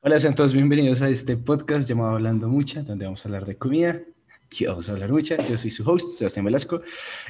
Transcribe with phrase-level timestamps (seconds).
[0.00, 3.56] Hola, sean todos bienvenidos a este podcast llamado Hablando Mucha, donde vamos a hablar de
[3.56, 4.00] comida.
[4.44, 5.36] Aquí vamos a hablar mucha.
[5.46, 6.82] Yo soy su host, Sebastián Velasco,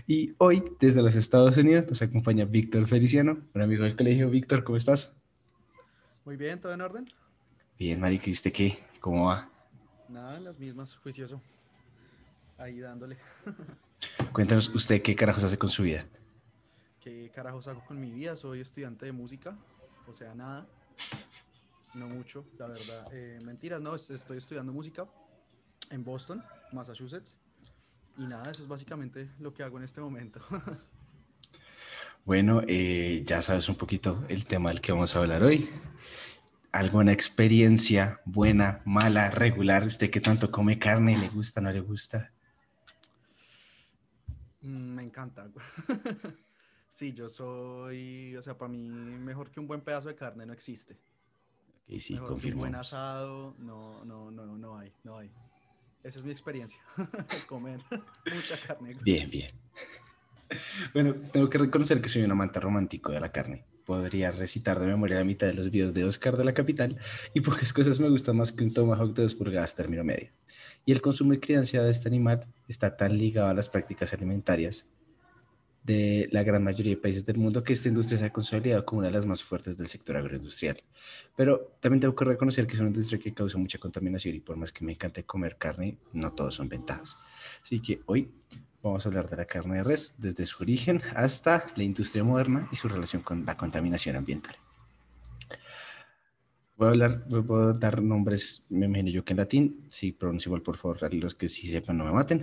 [0.07, 4.29] y hoy desde los Estados Unidos nos acompaña Víctor Feliciano, un amigo del colegio.
[4.29, 5.17] Víctor, ¿cómo estás?
[6.25, 7.11] Muy bien, ¿todo en orden?
[7.79, 8.79] Bien, Marica, ¿y usted qué?
[9.01, 9.49] ¿Cómo va?
[10.09, 11.41] Nada, las mismas, juicioso.
[12.59, 13.17] Ahí dándole.
[14.33, 16.05] Cuéntanos, ¿usted qué carajos hace con su vida?
[17.01, 18.37] ¿Qué carajos hago con mi vida?
[18.37, 19.57] Soy estudiante de música,
[20.07, 20.67] o sea, nada.
[21.97, 23.09] No mucho, la verdad.
[23.13, 25.07] Eh, mentiras, no, es- estoy estudiando música
[25.91, 26.43] en Boston,
[26.73, 27.39] Massachusetts.
[28.19, 30.41] Y nada, eso es básicamente lo que hago en este momento.
[32.25, 35.71] Bueno, eh, ya sabes un poquito el tema del que vamos a hablar hoy.
[36.73, 39.87] ¿Alguna experiencia buena, mala, regular?
[39.87, 41.17] ¿Usted qué tanto come carne?
[41.17, 42.33] ¿Le gusta, no le gusta?
[44.63, 45.49] Mm, Me encanta.
[46.89, 50.53] Sí, yo soy, o sea, para mí mejor que un buen pedazo de carne no
[50.55, 50.97] existe.
[51.89, 55.31] Ok, sí, Mejor un buen asado, no, no, no, no hay, no hay.
[56.03, 56.79] Esa es mi experiencia,
[57.49, 57.81] comer
[58.35, 58.97] mucha carne.
[59.03, 59.51] Bien, bien.
[60.93, 63.65] Bueno, tengo que reconocer que soy un amante romántico de la carne.
[63.85, 66.99] Podría recitar de memoria la mitad de los videos de Oscar de la Capital
[67.35, 70.31] y pocas cosas me gustan más que un tomahawk de dos pulgadas término medio.
[70.85, 74.89] Y el consumo y crianza de este animal está tan ligado a las prácticas alimentarias
[75.87, 78.99] de la gran mayoría de países del mundo que esta industria se ha consolidado como
[78.99, 80.83] una de las más fuertes del sector agroindustrial.
[81.37, 84.57] Pero también tengo que reconocer que es una industria que causa mucha contaminación y por
[84.57, 87.17] más que me encante comer carne, no todos son ventajas.
[87.63, 88.29] Así que hoy
[88.83, 92.69] vamos a hablar de la carne de res desde su origen hasta la industria moderna
[92.73, 94.57] y su relación con la contaminación ambiental.
[96.77, 100.51] Voy a hablar, voy a dar nombres, me imagino yo que en latín, si pronuncio
[100.51, 102.43] igual, por favor, los que sí sepan no me maten.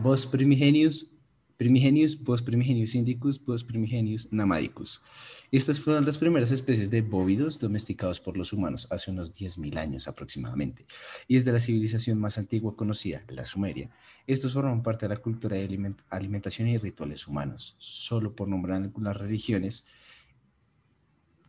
[0.00, 1.10] Vos primigenius,
[1.58, 5.02] primigenius, vos primigenius indicus, vos primigenius namadicus.
[5.50, 10.06] Estas fueron las primeras especies de bóvidos domesticados por los humanos hace unos 10.000 años
[10.06, 10.86] aproximadamente.
[11.26, 13.90] Y es de la civilización más antigua conocida, la Sumeria.
[14.26, 18.80] Estos forman parte de la cultura de aliment- alimentación y rituales humanos, solo por nombrar
[18.80, 19.84] algunas religiones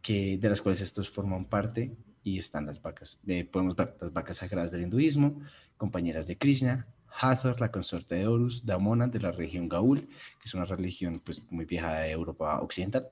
[0.02, 3.22] que, de las cuales estos forman parte y están las vacas.
[3.28, 5.40] Eh, podemos ver las vacas sagradas del hinduismo,
[5.78, 10.53] compañeras de Krishna, Hathor, la consorte de Horus, Damona de la región Gaul, que es
[10.53, 13.09] una religión pues, muy vieja de Europa occidental,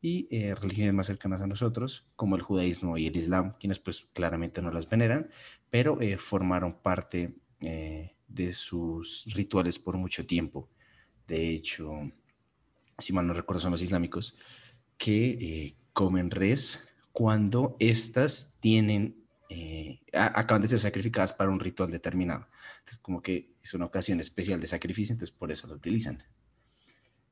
[0.00, 4.08] y eh, religiones más cercanas a nosotros, como el judaísmo y el islam, quienes pues
[4.12, 5.30] claramente no las veneran,
[5.70, 10.68] pero eh, formaron parte eh, de sus rituales por mucho tiempo.
[11.26, 11.92] De hecho,
[12.98, 14.36] si mal no recuerdo, son los islámicos
[14.98, 19.21] que comen res cuando éstas tienen,
[19.52, 22.48] eh, acaban de ser sacrificadas para un ritual determinado.
[22.78, 26.22] Entonces, como que es una ocasión especial de sacrificio, entonces por eso lo utilizan.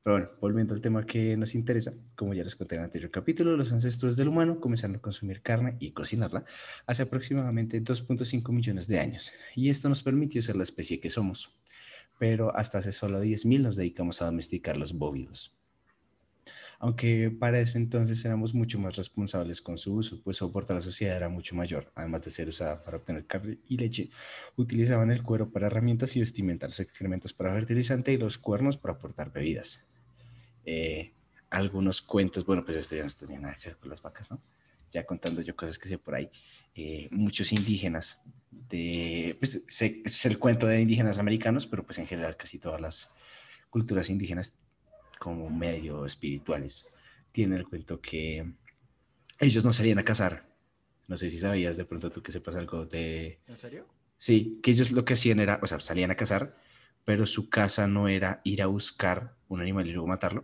[0.03, 3.11] Pero bueno, volviendo al tema que nos interesa, como ya les conté en el anterior
[3.11, 6.43] capítulo, los ancestros del humano comenzaron a consumir carne y cocinarla
[6.87, 9.31] hace aproximadamente 2.5 millones de años.
[9.55, 11.55] Y esto nos permitió ser la especie que somos.
[12.19, 15.55] Pero hasta hace solo 10.000 nos dedicamos a domesticar los bóvidos.
[16.83, 20.77] Aunque para ese entonces éramos mucho más responsables con su uso, pues su aporte a
[20.77, 21.91] la sociedad era mucho mayor.
[21.93, 24.09] Además de ser usada para obtener carne y leche,
[24.55, 28.95] utilizaban el cuero para herramientas y vestimenta, los excrementos para fertilizante y los cuernos para
[28.95, 29.85] aportar bebidas.
[30.65, 31.13] Eh,
[31.51, 34.41] algunos cuentos, bueno, pues esto ya no tenía nada que ver con las vacas, ¿no?
[34.89, 36.31] Ya contando yo cosas que sé por ahí.
[36.73, 42.35] eh, muchos indígenas, de, pues es el cuento de indígenas americanos, pero pues en general
[42.37, 43.13] casi todas las
[43.69, 44.57] culturas indígenas
[45.21, 46.91] como medio espirituales
[47.31, 48.55] tienen el cuento que
[49.39, 50.47] ellos no salían a cazar.
[51.07, 53.39] No sé si sabías de pronto tú que sepas algo de...
[53.45, 53.85] ¿En serio?
[54.17, 56.49] Sí, que ellos lo que hacían era, o sea, salían a cazar,
[57.05, 60.43] pero su casa no era ir a buscar un animal y luego matarlo,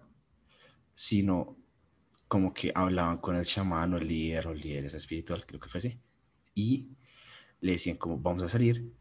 [0.94, 1.58] sino
[2.28, 5.70] como que hablaban con el chamán o el líder o el líder espiritual, creo que
[5.70, 6.00] fue así,
[6.54, 6.90] y
[7.62, 8.94] le decían como vamos a salir,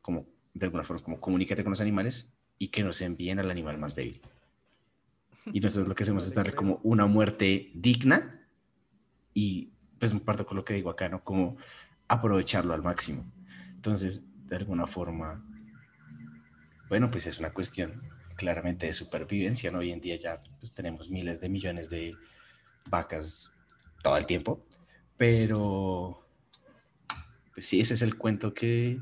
[0.00, 3.78] como de alguna forma, como comunícate con los animales y que nos envíen al animal
[3.78, 4.20] más débil.
[5.52, 8.46] Y nosotros lo que hacemos es darle como una muerte digna
[9.32, 11.22] y pues me parto con lo que digo acá, ¿no?
[11.22, 11.56] Como
[12.08, 13.24] aprovecharlo al máximo.
[13.74, 15.44] Entonces, de alguna forma,
[16.88, 18.02] bueno, pues es una cuestión
[18.36, 19.78] claramente de supervivencia, ¿no?
[19.78, 22.14] Hoy en día ya pues, tenemos miles de millones de
[22.90, 23.52] vacas
[24.02, 24.64] todo el tiempo,
[25.16, 26.26] pero
[27.54, 29.00] pues sí, ese es el cuento que,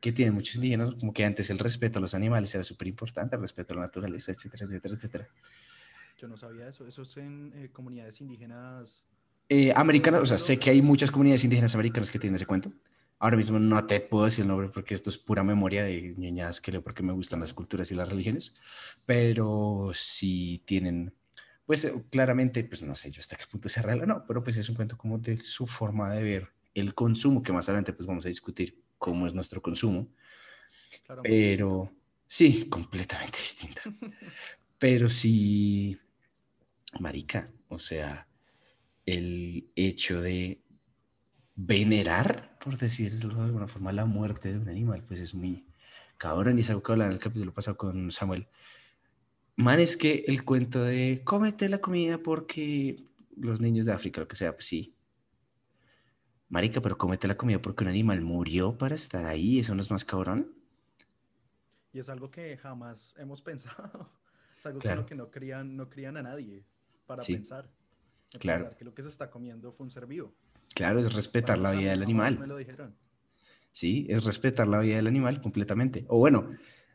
[0.00, 3.36] que tienen muchos indígenas, como que antes el respeto a los animales era súper importante,
[3.36, 5.28] el respeto a la naturaleza, etcétera, etcétera, etcétera.
[6.16, 6.86] Yo no sabía eso.
[6.86, 9.04] Eso es en eh, comunidades indígenas.
[9.48, 12.72] Eh, americanas, o sea, sé que hay muchas comunidades indígenas americanas que tienen ese cuento.
[13.18, 16.60] Ahora mismo no te puedo decir el nombre porque esto es pura memoria de ñoñadas
[16.60, 18.56] que leo porque me gustan las culturas y las religiones,
[19.06, 21.14] pero sí tienen,
[21.64, 24.42] pues eh, claramente, pues no sé yo hasta qué punto es real o no, pero
[24.42, 27.92] pues es un cuento como de su forma de ver el consumo, que más adelante
[27.92, 30.08] pues vamos a discutir cómo es nuestro consumo.
[31.22, 31.90] pero
[32.26, 33.80] sí, completamente distinto.
[34.78, 35.96] pero sí,
[37.00, 38.26] marica, o sea,
[39.06, 40.62] el hecho de
[41.56, 45.66] venerar, por decirlo de alguna forma, la muerte de un animal, pues es muy
[46.18, 46.58] cabrón.
[46.58, 48.48] Y es algo que hablar en el capítulo pasado con Samuel.
[49.56, 53.04] Man, es que el cuento de cómete la comida porque
[53.36, 54.94] los niños de África, lo que sea, pues sí.
[56.48, 59.90] Marica, pero cómete la comida porque un animal murió para estar ahí, eso no es
[59.90, 60.54] más cabrón.
[61.92, 64.10] Y es algo que jamás hemos pensado.
[64.58, 66.64] Es algo que no crían, no crían a nadie
[67.06, 67.70] para pensar.
[68.38, 68.74] Claro.
[68.76, 70.34] que lo que se está comiendo fue un ser vivo.
[70.74, 72.38] Claro, es respetar la vida del animal.
[72.38, 72.96] Me lo dijeron.
[73.72, 76.04] Sí, es respetar la vida del animal completamente.
[76.08, 76.50] O bueno,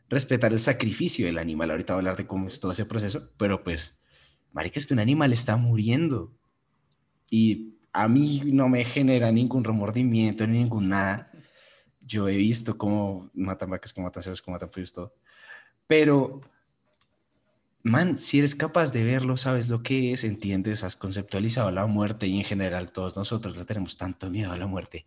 [0.08, 1.70] respetar el sacrificio del animal.
[1.70, 4.00] Ahorita voy a hablar de cómo es todo ese proceso, pero pues,
[4.52, 6.34] marica, es que un animal está muriendo.
[7.30, 11.30] Y a mí no me genera ningún remordimiento, ni ningún nada.
[12.00, 15.14] Yo he visto cómo matan vacas, cómo matan cerdos, cómo matan pollos, todo.
[15.86, 16.40] Pero
[17.82, 22.26] man, si eres capaz de verlo, sabes lo que es, entiendes, has conceptualizado la muerte
[22.26, 25.06] y en general todos nosotros le tenemos tanto miedo a la muerte.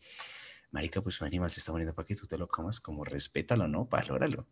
[0.72, 3.68] Marica, pues un animal se está muriendo para que tú te lo comas, como respétalo,
[3.68, 3.86] ¿no?
[3.86, 4.48] Valóralo.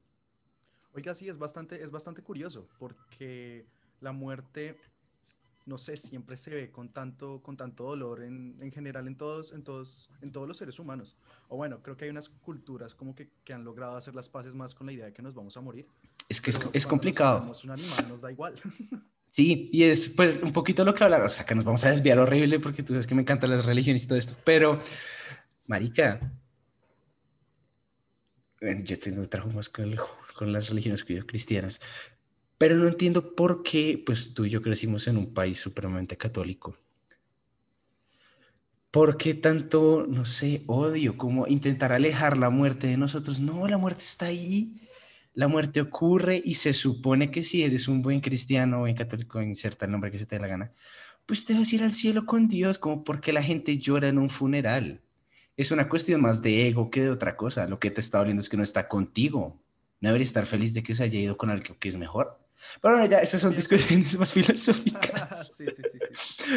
[0.94, 3.66] Oiga, sí, es bastante, es bastante curioso, porque
[4.02, 4.78] la muerte,
[5.66, 9.52] no sé, siempre se ve con tanto, con tanto dolor en, en general en todos,
[9.54, 11.18] en, todos, en todos los seres humanos.
[11.48, 14.54] O bueno, creo que hay unas culturas como que, que han logrado hacer las paces
[14.54, 15.88] más con la idea de que nos vamos a morir
[16.30, 17.46] es que es, complicado.
[17.46, 18.56] Nos un animal, nos da igual.
[19.34, 21.90] Sí, y es pues un poquito lo que hablar, o sea, que nos vamos a
[21.90, 24.82] desviar horrible porque tú sabes que me encantan las religiones y todo esto, pero,
[25.68, 26.20] marica,
[28.84, 29.96] yo tengo traumas con,
[30.36, 31.80] con las religiones cristianas,
[32.58, 36.78] pero no entiendo por qué, pues tú y yo crecimos en un país supremamente católico.
[38.92, 43.40] ¿Por qué tanto, no sé, odio, como intentar alejar la muerte de nosotros?
[43.40, 44.82] No, la muerte está ahí
[45.34, 49.42] la muerte ocurre y se supone que si eres un buen cristiano o buen católico,
[49.42, 50.72] inserta el nombre que se te dé la gana,
[51.26, 54.18] pues te vas a ir al cielo con Dios, como porque la gente llora en
[54.18, 55.02] un funeral.
[55.56, 57.68] Es una cuestión más de ego que de otra cosa.
[57.68, 59.62] Lo que te está doliendo es que no está contigo.
[60.00, 62.40] No debería estar feliz de que se haya ido con algo que es mejor.
[62.82, 65.54] Pero bueno, ya, esas son discusiones más filosóficas.
[65.58, 66.00] sí, sí, sí,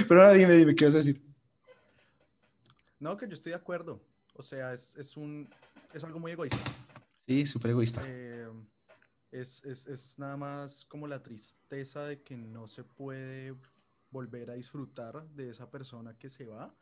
[0.09, 1.21] Pero ahora dime, dime, ¿qué vas a decir?
[2.99, 4.01] No, que yo estoy de acuerdo.
[4.35, 5.49] O sea, es, es un,
[5.93, 6.59] es algo muy egoísta.
[7.27, 8.03] Sí, súper egoísta.
[8.05, 8.49] Eh,
[9.33, 13.55] es, es, es, nada más como la tristeza de que no se puede
[14.11, 16.73] volver a disfrutar de esa persona que se va,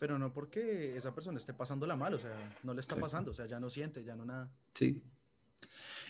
[0.00, 3.34] pero no porque esa persona esté pasándola mal, o sea, no le está pasando, o
[3.34, 4.50] sea, ya no siente, ya no nada.
[4.74, 5.02] Sí.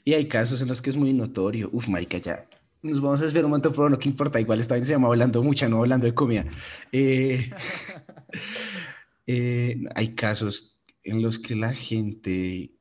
[0.05, 1.69] Y hay casos en los que es muy notorio.
[1.73, 2.49] Uf, marica, ya
[2.85, 5.09] nos vamos a desviar un momento, pero no que importa, igual esta vez se llama
[5.09, 6.44] hablando mucha, no hablando de comida.
[6.93, 7.50] Eh,
[9.27, 12.74] eh, hay casos en los que la gente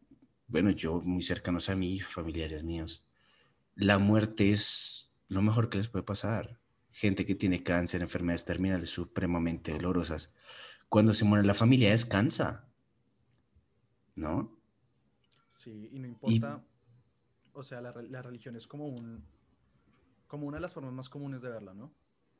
[0.53, 3.03] bueno, yo muy cercanos a mí, familiares míos,
[3.73, 6.59] la muerte es lo mejor que les puede pasar.
[6.91, 10.31] Gente que tiene cáncer, enfermedades terminales supremamente dolorosas.
[10.89, 12.67] Cuando se muere la familia descansa,
[14.13, 14.55] ¿no?
[15.49, 16.63] Sí, y no importa,
[17.53, 19.25] o sea, la, la, religión es como un,
[20.27, 21.91] como una de las formas más comunes de verla, ¿no?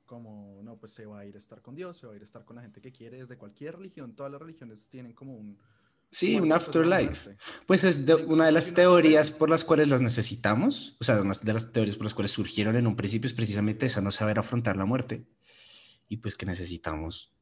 [0.06, 2.22] Como, no, pues se va a ir a estar con Dios, se va a ir
[2.22, 5.36] a estar con la gente que quiere, desde cualquier religión, todas las religiones tienen como
[5.36, 5.58] un,
[6.14, 7.36] Sí, un afterlife.
[7.66, 11.54] Pues es una de las teorías por las cuales las necesitamos, o sea, una de
[11.54, 14.78] las teorías por las cuales surgieron en un principio es precisamente esa, no saber afrontar
[14.78, 15.26] la muerte.
[16.08, 17.34] Y pues que necesitamos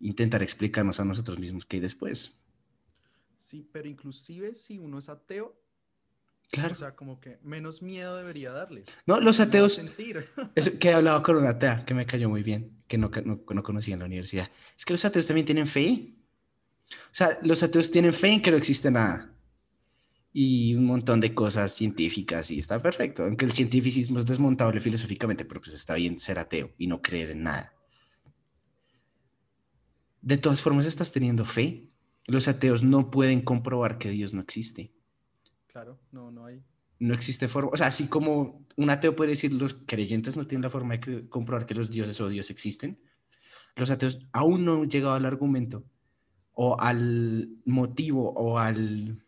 [0.00, 2.38] intentar explicarnos a nosotros mismos qué hay después.
[3.38, 5.60] Sí, pero inclusive si uno es ateo,
[6.50, 6.72] Claro.
[6.72, 8.84] O sea, como que menos miedo debería darle.
[9.06, 9.78] No, los ateos.
[10.54, 13.40] Eso, que he hablado con una atea que me cayó muy bien, que no, no,
[13.48, 14.50] no conocía en la universidad.
[14.76, 16.14] Es que los ateos también tienen fe.
[16.90, 19.32] O sea, los ateos tienen fe en que no existe nada.
[20.32, 23.22] Y un montón de cosas científicas y está perfecto.
[23.22, 27.30] Aunque el cientificismo es desmontable filosóficamente, pero pues está bien ser ateo y no creer
[27.30, 27.72] en nada.
[30.20, 31.88] De todas formas, estás teniendo fe.
[32.26, 34.92] Los ateos no pueden comprobar que Dios no existe.
[35.66, 36.62] Claro, no, no hay.
[36.98, 37.70] No existe forma.
[37.72, 41.28] O sea, así como un ateo puede decir los creyentes no tienen la forma de
[41.28, 42.98] comprobar que los dioses o Dios existen,
[43.76, 45.84] los ateos aún no han llegado al argumento
[46.54, 49.24] o al motivo o al,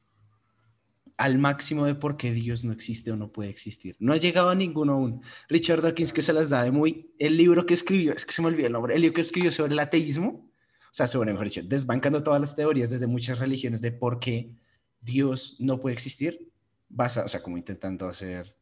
[1.17, 3.97] al máximo de por qué Dios no existe o no puede existir.
[3.99, 5.23] No ha llegado a ninguno aún.
[5.49, 7.13] Richard Dawkins que se las da de muy...
[7.19, 9.51] El libro que escribió, es que se me olvidó el nombre, el libro que escribió
[9.51, 13.83] sobre el ateísmo, o sea, sobre, mejor dicho, desbancando todas las teorías desde muchas religiones
[13.83, 14.57] de por qué
[15.01, 16.51] Dios no puede existir,
[16.89, 18.57] basa, o sea, como intentando hacer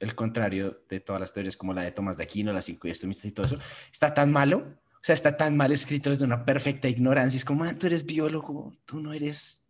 [0.00, 2.90] el contrario de todas las teorías como la de Tomás de Aquino, las cinco y
[2.90, 3.58] esto y todo eso,
[3.92, 7.36] está tan malo O sea, está tan mal escrito desde una perfecta ignorancia.
[7.36, 9.62] Es como, tú eres biólogo, tú no eres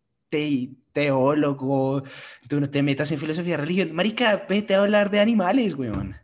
[0.91, 2.03] teólogo,
[2.47, 3.93] tú no te metas en filosofía religión.
[3.93, 6.15] Marica, vete a hablar de animales, weón.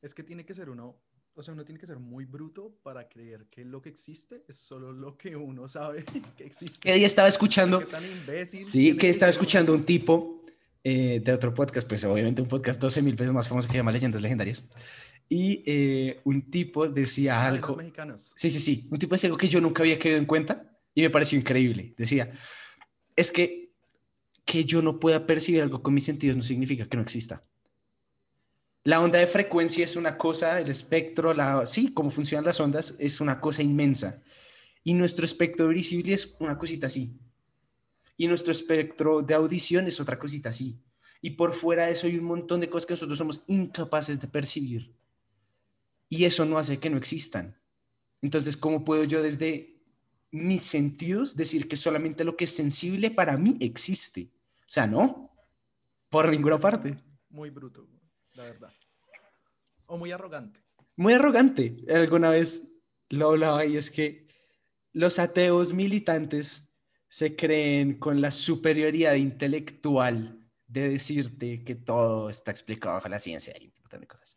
[0.00, 0.96] Es que tiene que ser uno,
[1.34, 4.56] o sea, uno tiene que ser muy bruto para creer que lo que existe es
[4.56, 6.04] solo lo que uno sabe
[6.36, 6.80] que existe.
[6.80, 7.78] Que día estaba escuchando.
[7.80, 10.44] Qué tan imbécil Sí, que estaba escuchando un tipo
[10.84, 13.78] eh, de otro podcast, pues obviamente un podcast 12 mil veces más famoso que se
[13.78, 14.64] llama Leyendas Legendarias.
[15.28, 17.76] Y eh, un tipo decía de los algo.
[17.76, 18.32] mexicanos.
[18.36, 18.88] Sí, sí, sí.
[18.90, 21.94] Un tipo decía algo que yo nunca había quedado en cuenta y me pareció increíble.
[21.96, 22.32] Decía,
[23.16, 23.62] es que
[24.44, 27.44] que yo no pueda percibir algo con mis sentidos no significa que no exista.
[28.84, 32.96] La onda de frecuencia es una cosa, el espectro, la, sí, cómo funcionan las ondas
[32.98, 34.22] es una cosa inmensa.
[34.82, 37.16] Y nuestro espectro visible es una cosita así.
[38.16, 40.82] Y nuestro espectro de audición es otra cosita así.
[41.20, 44.26] Y por fuera de eso hay un montón de cosas que nosotros somos incapaces de
[44.26, 44.92] percibir.
[46.12, 47.58] Y eso no hace que no existan.
[48.20, 49.80] Entonces, ¿cómo puedo yo desde
[50.30, 54.30] mis sentidos decir que solamente lo que es sensible para mí existe?
[54.58, 55.34] O sea, no,
[56.10, 56.98] por ninguna parte.
[57.30, 57.88] Muy bruto,
[58.34, 58.70] la verdad.
[59.86, 60.60] O muy arrogante.
[60.96, 61.82] Muy arrogante.
[61.88, 62.68] Alguna vez
[63.08, 64.28] lo hablaba y es que
[64.92, 66.68] los ateos militantes
[67.08, 73.54] se creen con la superioridad intelectual de decirte que todo está explicado bajo la ciencia
[73.58, 74.36] y un montón de cosas.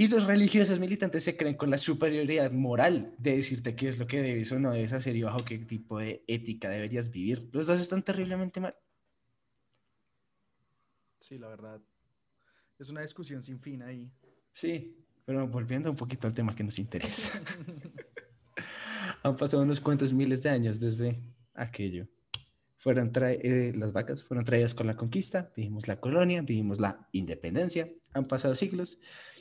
[0.00, 4.06] Y los religiosos militantes se creen con la superioridad moral de decirte qué es lo
[4.06, 7.50] que debes o no debes hacer y bajo qué tipo de ética deberías vivir.
[7.52, 8.74] Los dos están terriblemente mal.
[11.18, 11.82] Sí, la verdad.
[12.78, 14.10] Es una discusión sin fin ahí.
[14.54, 17.38] Sí, pero volviendo un poquito al tema que nos interesa.
[19.22, 21.20] Han pasado unos cuantos miles de años desde
[21.52, 22.08] aquello.
[22.78, 27.92] Fueron eh, las vacas fueron traídas con la conquista, vivimos la colonia, vivimos la independencia.
[28.14, 28.98] Han pasado siglos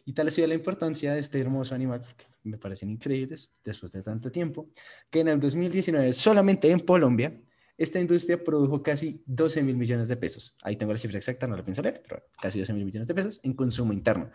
[0.10, 3.92] y tal ha sido la importancia de este hermoso animal, que me parecen increíbles después
[3.92, 4.72] de tanto tiempo,
[5.12, 7.40] que en el 2019 solamente en Colombia
[7.78, 10.56] esta industria produjo casi 12 mil millones de pesos.
[10.64, 13.14] Ahí tengo la cifra exacta, no la pienso leer, pero casi 12 mil millones de
[13.14, 14.32] pesos en consumo interno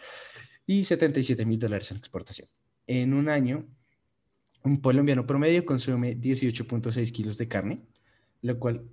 [0.64, 2.49] y 77 mil dólares en exportación.
[2.87, 3.66] En un año,
[4.62, 7.83] un colombiano promedio consume 18.6 kilos de carne,
[8.43, 8.85] lo cual,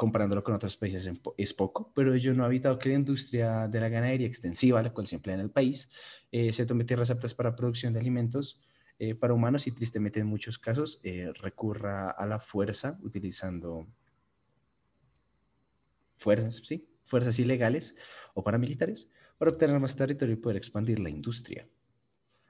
[0.00, 3.80] comparándolo con otros países, es poco, pero ello no ha evitado que la industria de
[3.80, 5.90] la ganadería extensiva, la cual se emplea en el país,
[6.32, 8.62] eh, se tome tierras aptas para producción de alimentos
[8.98, 13.86] eh, para humanos y tristemente en muchos casos eh, recurra a la fuerza utilizando
[16.16, 17.94] fuerzas, sí, fuerzas ilegales
[18.32, 21.68] o paramilitares para obtener más territorio y poder expandir la industria.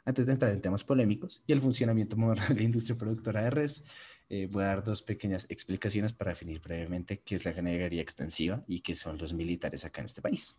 [0.05, 3.51] Antes de entrar en temas polémicos y el funcionamiento moderno de la industria productora de
[3.51, 3.85] res,
[4.31, 8.63] eh, voy a dar dos pequeñas explicaciones para definir brevemente qué es la ganadería extensiva
[8.69, 10.57] y qué son los militares acá en este país.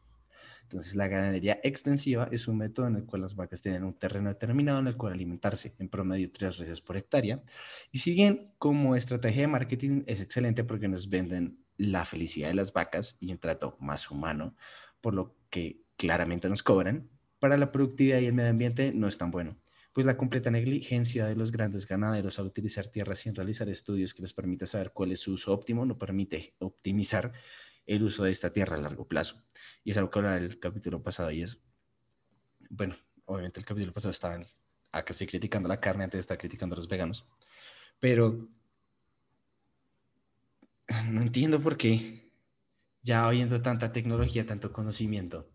[0.64, 4.30] Entonces, la ganadería extensiva es un método en el cual las vacas tienen un terreno
[4.30, 7.42] determinado en el cual alimentarse, en promedio tres veces por hectárea.
[7.92, 12.56] Y si bien como estrategia de marketing es excelente porque nos venden la felicidad de
[12.56, 14.56] las vacas y un trato más humano,
[15.00, 17.10] por lo que claramente nos cobran,
[17.40, 19.58] para la productividad y el medio ambiente no es tan bueno,
[19.94, 24.22] pues la completa negligencia de los grandes ganaderos al utilizar tierras sin realizar estudios que
[24.22, 27.34] les permita saber cuál es su uso óptimo no permite optimizar
[27.86, 29.44] el uso de esta tierra a largo plazo.
[29.84, 31.62] Y es algo que hablaba el capítulo pasado y es,
[32.70, 32.96] bueno,
[33.26, 34.40] obviamente el capítulo pasado estaba,
[34.92, 37.28] acá estoy criticando la carne antes estar criticando a los veganos,
[38.00, 38.50] pero
[41.10, 42.32] no entiendo por qué,
[43.02, 45.52] ya habiendo tanta tecnología, tanto conocimiento,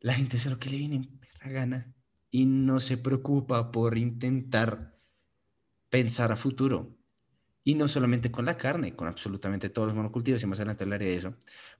[0.00, 1.97] la gente hace lo que le viene en perra gana
[2.30, 4.98] y no se preocupa por intentar
[5.88, 6.96] pensar a futuro.
[7.64, 11.06] Y no solamente con la carne, con absolutamente todos los monocultivos, y más adelante hablaré
[11.06, 11.34] de eso.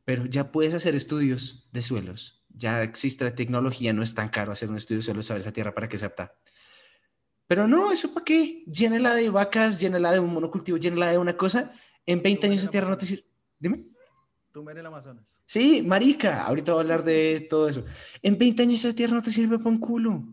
[0.04, 2.44] Pero ya puedes hacer estudios de suelos.
[2.50, 5.52] Ya existe la tecnología, no es tan caro hacer un estudio de suelos, saber esa
[5.52, 6.34] tierra para qué se apta.
[7.46, 8.64] Pero no, ¿eso para qué?
[8.66, 11.72] Llénela de vacas, llénela de un monocultivo, llénela de una cosa.
[12.04, 13.24] En 20 años esa tierra no te sirve.
[13.58, 13.88] Dime.
[14.58, 15.40] Tumben el Amazonas.
[15.46, 17.84] Sí, marica, ahorita voy a hablar de todo eso.
[18.20, 20.24] En 20 años esa tierra no te sirve para un culo.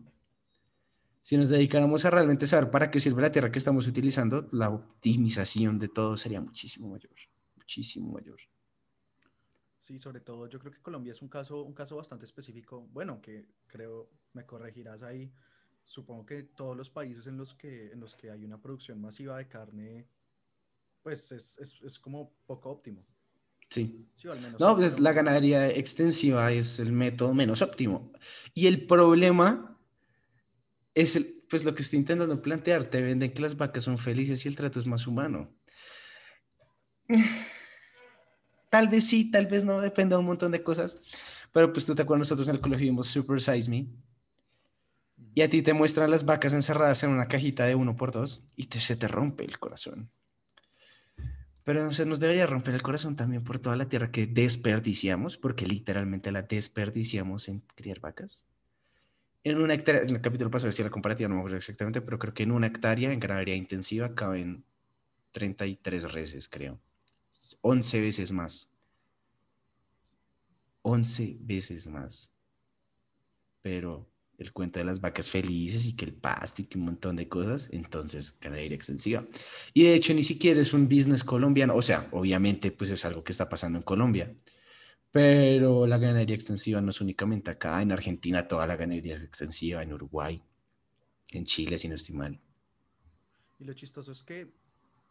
[1.22, 4.70] Si nos dedicáramos a realmente saber para qué sirve la tierra que estamos utilizando, la
[4.70, 7.12] optimización de todo sería muchísimo mayor,
[7.54, 8.40] muchísimo mayor.
[9.78, 12.80] Sí, sobre todo yo creo que Colombia es un caso, un caso bastante específico.
[12.90, 15.32] Bueno, que creo, me corregirás ahí.
[15.84, 19.38] Supongo que todos los países en los que, en los que hay una producción masiva
[19.38, 20.08] de carne,
[21.04, 23.06] pues es, es, es como poco óptimo.
[23.68, 24.06] Sí.
[24.14, 28.12] Sí, o al menos No, pues la ganadería extensiva es el método menos óptimo.
[28.54, 29.78] Y el problema
[30.94, 32.86] es el, pues lo que estoy intentando plantear.
[32.86, 35.54] Te venden que las vacas son felices y el trato es más humano.
[38.70, 41.00] Tal vez sí, tal vez no, depende de un montón de cosas.
[41.52, 43.86] Pero pues tú te acuerdas, nosotros en el colegio vimos Super Size Me.
[45.34, 48.42] Y a ti te muestran las vacas encerradas en una cajita de uno por dos
[48.56, 50.10] y te, se te rompe el corazón.
[51.66, 55.66] Pero se nos debería romper el corazón también por toda la tierra que desperdiciamos, porque
[55.66, 58.38] literalmente la desperdiciamos en criar vacas.
[59.42, 62.20] En una hectárea, en el capítulo pasado decía la comparativa, no me acuerdo exactamente, pero
[62.20, 64.64] creo que en una hectárea en ganadería intensiva caben
[65.32, 66.78] 33 reses, creo.
[67.62, 68.72] 11 veces más.
[70.82, 72.30] 11 veces más.
[73.62, 77.16] Pero el cuento de las vacas felices y que el pasto y que un montón
[77.16, 79.26] de cosas, entonces ganadería extensiva.
[79.72, 83.24] Y de hecho ni siquiera es un business colombiano, o sea, obviamente pues es algo
[83.24, 84.34] que está pasando en Colombia,
[85.10, 89.82] pero la ganadería extensiva no es únicamente acá, en Argentina toda la ganadería es extensiva,
[89.82, 90.42] en Uruguay,
[91.32, 92.38] en Chile si no estoy mal.
[93.58, 94.48] Y lo chistoso es que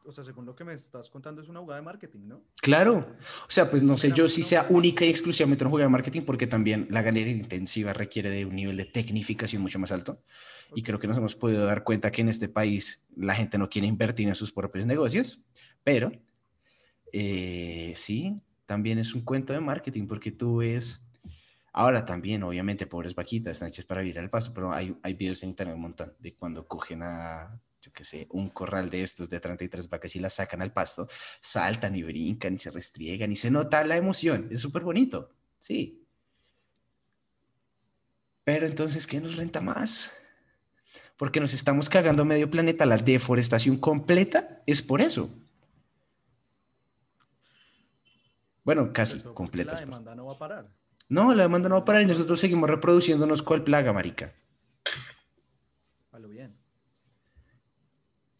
[0.05, 2.43] o sea, según lo que me estás contando, es una jugada de marketing, ¿no?
[2.61, 2.99] Claro.
[2.99, 6.21] O sea, pues no sé yo si sea única y exclusivamente una jugada de marketing,
[6.21, 10.21] porque también la ganadería intensiva requiere de un nivel de tecnificación mucho más alto.
[10.73, 13.69] Y creo que nos hemos podido dar cuenta que en este país la gente no
[13.69, 15.45] quiere invertir en sus propios negocios,
[15.83, 16.11] pero
[17.11, 21.01] eh, sí, también es un cuento de marketing, porque tú ves.
[21.77, 25.43] Ahora también, obviamente, pobres vaquitas están hechas para vivir al paso, pero hay, hay videos
[25.43, 29.29] en internet un montón de cuando cogen a yo qué sé, un corral de estos
[29.29, 31.07] de 33 vacas y las sacan al pasto,
[31.39, 34.47] saltan y brincan y se restriegan y se nota la emoción.
[34.49, 36.03] Es súper bonito, sí.
[38.43, 40.11] Pero entonces, ¿qué nos renta más?
[41.15, 42.87] Porque nos estamos cagando medio planeta.
[42.87, 45.29] La deforestación completa es por eso.
[48.63, 49.73] Bueno, casi completa.
[49.73, 50.71] La demanda no va a parar.
[51.07, 54.33] No, la demanda no va a parar y nosotros seguimos reproduciéndonos cual plaga, marica.
[56.11, 56.65] A lo bien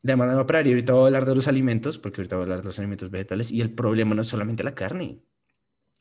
[0.05, 0.71] de manera operaria.
[0.71, 3.09] Ahorita voy a hablar de los alimentos, porque ahorita voy a hablar de los alimentos
[3.09, 3.49] vegetales.
[3.49, 5.19] Y el problema no es solamente la carne.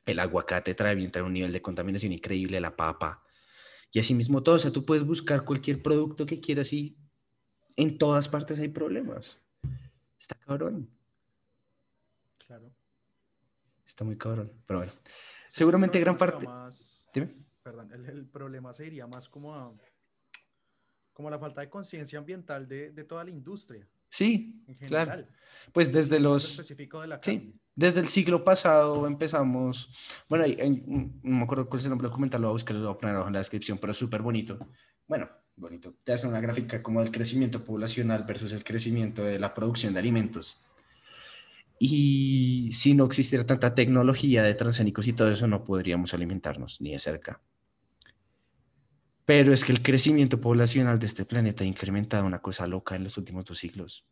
[0.04, 3.22] El aguacate trae bien, trae un nivel de contaminación increíble, la papa.
[3.90, 4.56] Y así mismo todo.
[4.56, 6.98] O sea, tú puedes buscar cualquier producto que quieras y
[7.76, 9.40] en todas partes hay problemas.
[10.18, 10.90] Está cabrón.
[12.46, 12.70] Claro.
[13.86, 14.52] Está muy cabrón.
[14.66, 14.92] Pero bueno.
[15.48, 16.46] Seguramente gran parte.
[17.14, 17.34] Dime.
[17.62, 19.72] Perdón, el, el problema sería más como a
[21.14, 23.88] como la falta de conciencia ambiental de, de, toda la industria.
[24.14, 25.26] Sí, claro.
[25.72, 26.50] Pues desde los...
[26.50, 29.90] Específico de la sí, desde el siglo pasado empezamos,
[30.28, 32.84] bueno, no me acuerdo cuál es el nombre del documental, lo voy a buscar, lo
[32.84, 34.56] voy a poner abajo en la descripción, pero súper bonito.
[35.08, 35.96] Bueno, bonito.
[36.04, 39.98] Te hace una gráfica como del crecimiento poblacional versus el crecimiento de la producción de
[39.98, 40.62] alimentos.
[41.80, 46.92] Y si no existiera tanta tecnología de transgénicos y todo eso, no podríamos alimentarnos ni
[46.92, 47.42] de cerca.
[49.24, 53.04] Pero es que el crecimiento poblacional de este planeta ha incrementado una cosa loca en
[53.04, 54.04] los últimos dos siglos.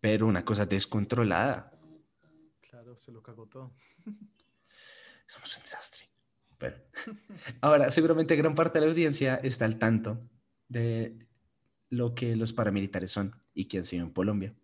[0.00, 1.72] Pero una cosa descontrolada.
[2.60, 3.72] Claro, se lo cagó todo.
[5.26, 6.08] Somos un desastre.
[6.58, 6.76] Bueno.
[7.60, 10.20] Ahora, seguramente gran parte de la audiencia está al tanto
[10.68, 11.26] de
[11.88, 14.54] lo que los paramilitares son y qué han sido en Colombia.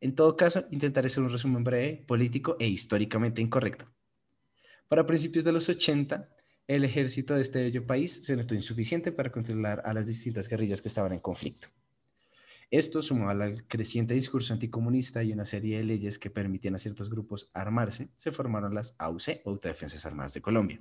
[0.00, 3.86] En todo caso, intentaré hacer un resumen breve, político e históricamente incorrecto.
[4.88, 6.28] Para principios de los 80,
[6.70, 10.80] el ejército de este bello país se notó insuficiente para controlar a las distintas guerrillas
[10.80, 11.66] que estaban en conflicto.
[12.70, 17.10] Esto, sumado al creciente discurso anticomunista y una serie de leyes que permitían a ciertos
[17.10, 20.80] grupos armarse, se formaron las AUC, Autodefensas Armadas de Colombia.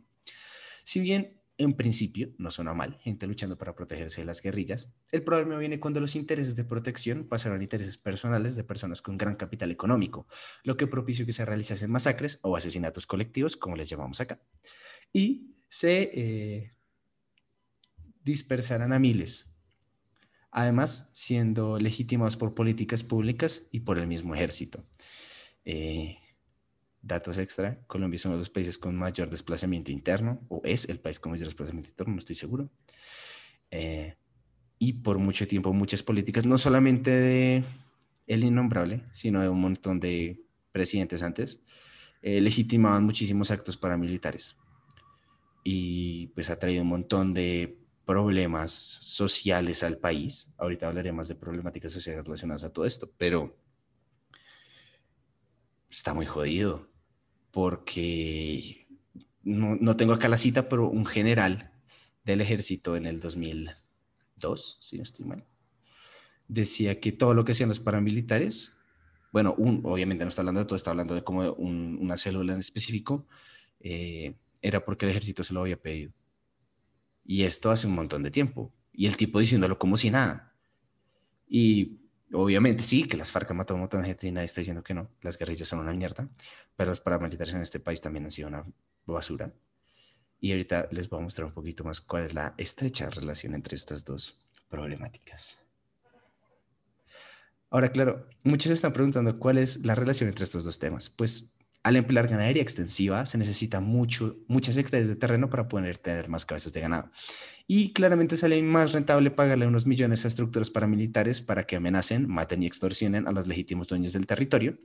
[0.83, 5.23] Si bien en principio no suena mal, gente luchando para protegerse de las guerrillas, el
[5.23, 9.35] problema viene cuando los intereses de protección pasaron a intereses personales de personas con gran
[9.35, 10.27] capital económico,
[10.63, 14.39] lo que propició que se realizasen masacres o asesinatos colectivos, como les llamamos acá.
[15.11, 16.73] Y se eh,
[18.23, 19.55] dispersarán a miles,
[20.51, 24.83] además siendo legitimados por políticas públicas y por el mismo ejército.
[25.63, 26.17] Eh,
[27.01, 30.99] datos extra, Colombia es uno de los países con mayor desplazamiento interno, o es el
[30.99, 32.71] país con mayor desplazamiento interno, no estoy seguro.
[33.69, 34.15] Eh,
[34.79, 37.63] y por mucho tiempo muchas políticas, no solamente de
[38.25, 41.61] el innombrable, sino de un montón de presidentes antes,
[42.21, 44.57] legitimaban muchísimos actos paramilitares
[45.63, 50.53] y pues ha traído un montón de problemas sociales al país.
[50.57, 53.55] Ahorita hablaré más de problemáticas sociales relacionadas a todo esto, pero
[55.89, 56.87] está muy jodido
[57.51, 58.87] porque
[59.43, 61.71] no, no tengo acá la cita, pero un general
[62.23, 65.45] del ejército en el 2002, si no estoy mal,
[66.47, 68.75] decía que todo lo que hacían los paramilitares,
[69.31, 72.59] bueno, un, obviamente no está hablando de todo, está hablando de como una célula en
[72.59, 73.27] específico,
[73.79, 76.13] eh, era porque el ejército se lo había pedido.
[77.25, 78.73] Y esto hace un montón de tiempo.
[78.91, 80.55] Y el tipo diciéndolo como si nada.
[81.47, 82.01] Y
[82.33, 84.61] obviamente sí, que las FARC han matado a un montón de gente y nadie está
[84.61, 85.09] diciendo que no.
[85.21, 86.29] Las guerrillas son una mierda.
[86.75, 88.65] Pero los paramilitares en este país también han sido una
[89.05, 89.53] basura.
[90.41, 93.75] Y ahorita les voy a mostrar un poquito más cuál es la estrecha relación entre
[93.75, 95.61] estas dos problemáticas.
[97.71, 101.09] Ahora, claro, muchos están preguntando cuál es la relación entre estos dos temas.
[101.09, 101.53] Pues
[101.89, 106.45] al emplear ganadería extensiva se necesita mucho, muchas hectáreas de terreno para poder tener más
[106.45, 107.09] cabezas de ganado.
[107.65, 112.61] Y claramente sale más rentable pagarle unos millones a estructuras paramilitares para que amenacen, maten
[112.61, 114.77] y extorsionen a los legítimos dueños del territorio,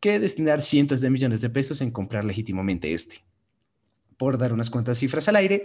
[0.00, 3.22] que destinar cientos de millones de pesos en comprar legítimamente este.
[4.16, 5.62] Por dar unas cuantas cifras al aire,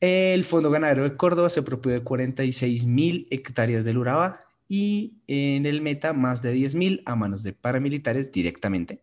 [0.00, 5.66] el Fondo Ganadero de Córdoba se propuso de 46 mil hectáreas del Urabá y en
[5.66, 9.02] el Meta más de 10 mil a manos de paramilitares directamente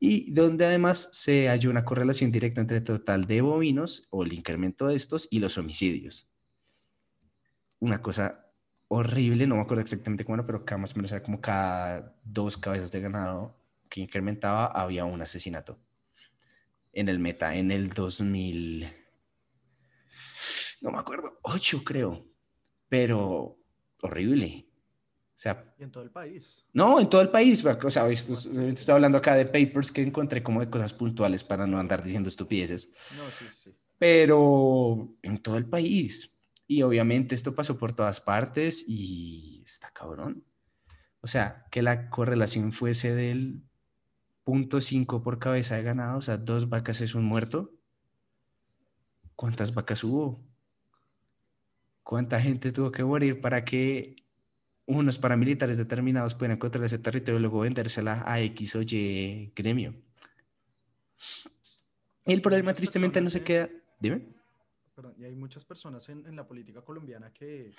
[0.00, 4.32] y donde además se halló una correlación directa entre el total de bovinos o el
[4.32, 6.28] incremento de estos y los homicidios.
[7.78, 8.46] Una cosa
[8.88, 12.56] horrible, no me acuerdo exactamente era, pero cada más o menos era como cada dos
[12.56, 13.56] cabezas de ganado
[13.88, 15.78] que incrementaba había un asesinato
[16.92, 18.88] en el meta en el 2000
[20.80, 22.26] no me acuerdo, 8 creo,
[22.88, 23.58] pero
[24.00, 24.69] horrible.
[25.40, 26.66] O sea, y en todo el país.
[26.74, 27.64] No, en todo el país.
[27.64, 31.80] O sea, estoy hablando acá de papers que encontré como de cosas puntuales para no
[31.80, 32.92] andar diciendo estupideces.
[33.16, 33.74] No, sí, sí.
[33.96, 36.36] Pero en todo el país.
[36.66, 40.44] Y obviamente esto pasó por todas partes y está cabrón.
[41.22, 43.62] O sea, que la correlación fuese del
[44.44, 47.72] punto 5 por cabeza de ganado, o sea, dos vacas es un muerto.
[49.36, 50.44] ¿Cuántas vacas hubo?
[52.02, 54.16] ¿Cuánta gente tuvo que morir para que
[54.90, 59.94] unos paramilitares determinados pueden encontrar ese territorio y luego vendérsela a X o Y gremio.
[62.24, 63.68] El problema tristemente no se queda...
[63.98, 64.22] Dime.
[64.94, 67.72] Perdón, y hay muchas personas en, en la política colombiana que,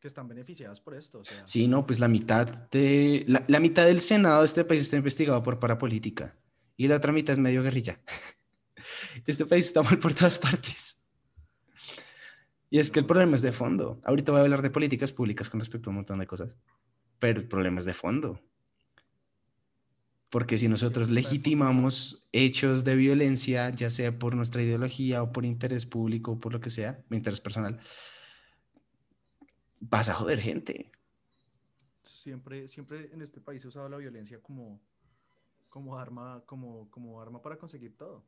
[0.00, 1.20] que, están beneficiadas por esto.
[1.20, 1.46] O sea...
[1.46, 4.96] Sí, no, pues la mitad, de, la, la, mitad del Senado de este país está
[4.96, 6.34] investigado por parapolítica
[6.76, 8.00] y la otra mitad es medio guerrilla.
[9.26, 11.02] Este país está mal por todas partes.
[12.70, 14.00] Y es que el problema es de fondo.
[14.04, 16.56] Ahorita voy a hablar de políticas públicas con respecto a un montón de cosas,
[17.18, 18.40] pero el problema es de fondo.
[20.28, 25.86] Porque si nosotros legitimamos hechos de violencia, ya sea por nuestra ideología o por interés
[25.86, 27.78] público o por lo que sea, interés personal,
[29.78, 30.90] vas a joder gente.
[32.02, 34.80] Siempre, siempre en este país se usado la violencia como,
[35.68, 38.24] como, arma, como, como arma para conseguir todo,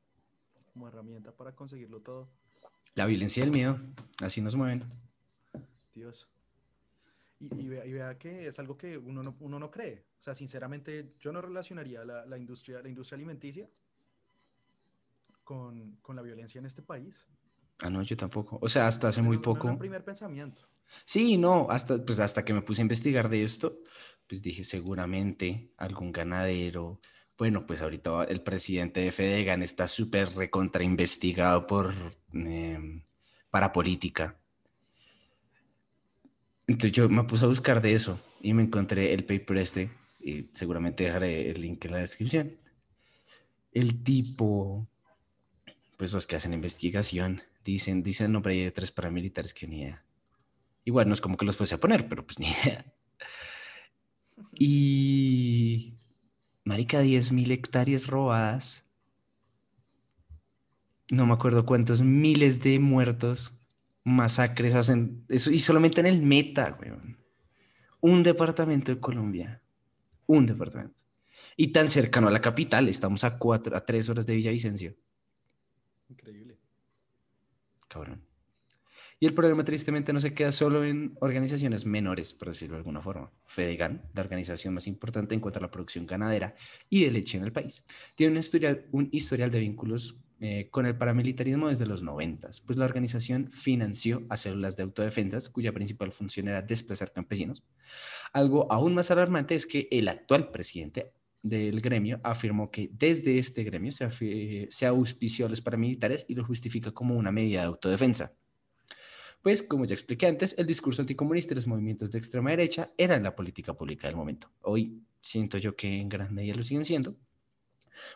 [0.73, 2.31] como herramienta para conseguirlo todo.
[2.95, 3.79] La violencia y el miedo,
[4.21, 4.85] así nos mueven.
[5.95, 6.29] Dios.
[7.41, 10.05] Y, vea, que es algo que uno no, uno no cree.
[10.19, 13.69] O sea, sinceramente, yo no relacionaría la, la industria, la industria alimenticia
[15.45, 17.25] con, con, la violencia en este país.
[17.81, 18.59] Ah, no, yo tampoco.
[18.61, 19.69] O sea, hasta hace muy poco.
[19.69, 20.69] No primer pensamiento.
[21.05, 23.79] Sí, no, hasta, pues hasta que me puse a investigar de esto,
[24.27, 27.01] pues dije seguramente algún ganadero,
[27.39, 31.95] bueno, pues ahorita el presidente de Fedegan está súper recontrainvestigado por
[32.35, 33.03] eh,
[33.49, 34.37] para política.
[36.67, 40.51] Entonces yo me puse a buscar de eso y me encontré el paper este y
[40.53, 42.59] seguramente dejaré el link en la descripción.
[43.73, 44.89] El tipo,
[45.97, 50.05] pues los que hacen investigación, dicen, dicen nombre de tres paramilitares que ni idea.
[50.85, 52.85] Igual no es como que los fuese a poner, pero pues ni idea.
[54.59, 55.98] Y
[56.69, 58.85] Marica, 10.000 hectáreas robadas.
[61.11, 63.59] No me acuerdo cuántos miles de muertos,
[64.05, 65.25] masacres hacen.
[65.31, 67.17] Eso, y solamente en el Meta, weón.
[68.03, 69.63] Un departamento de Colombia.
[70.27, 70.95] Un departamento.
[71.57, 74.95] Y tan cercano a la capital, estamos a cuatro, a tres horas de Villavicencio.
[76.11, 76.59] Increíble.
[77.89, 78.28] Cabrón.
[79.21, 83.03] Y el problema tristemente no se queda solo en organizaciones menores, por decirlo de alguna
[83.03, 83.33] forma.
[83.47, 86.55] Fedegan, la organización más importante en cuanto a la producción ganadera
[86.89, 88.33] y de leche en el país, tiene
[88.93, 94.25] un historial, de vínculos eh, con el paramilitarismo desde los 90, pues la organización financió
[94.29, 97.65] a células de autodefensas cuya principal función era desplazar campesinos.
[98.33, 103.65] Algo aún más alarmante es que el actual presidente del gremio afirmó que desde este
[103.65, 108.38] gremio se, se auspició a los paramilitares y lo justifica como una medida de autodefensa.
[109.43, 113.23] Pues, como ya expliqué antes, el discurso anticomunista y los movimientos de extrema derecha eran
[113.23, 114.51] la política pública del momento.
[114.63, 117.17] Hoy siento yo que en gran medida lo siguen siendo.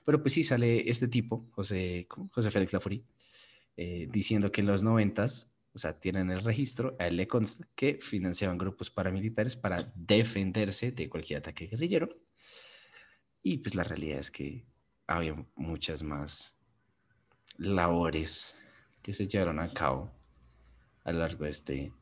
[0.05, 3.05] Pero pues sí sale este tipo, José, José Félix Laforí,
[3.77, 7.67] eh, diciendo que en los noventas, o sea, tienen el registro, a él le consta
[7.75, 12.09] que financiaban grupos paramilitares para defenderse de cualquier ataque guerrillero.
[13.43, 14.65] Y pues la realidad es que
[15.07, 16.55] había muchas más
[17.57, 18.55] labores
[19.03, 20.13] que se llevaron a cabo
[21.05, 21.93] a lo largo de este,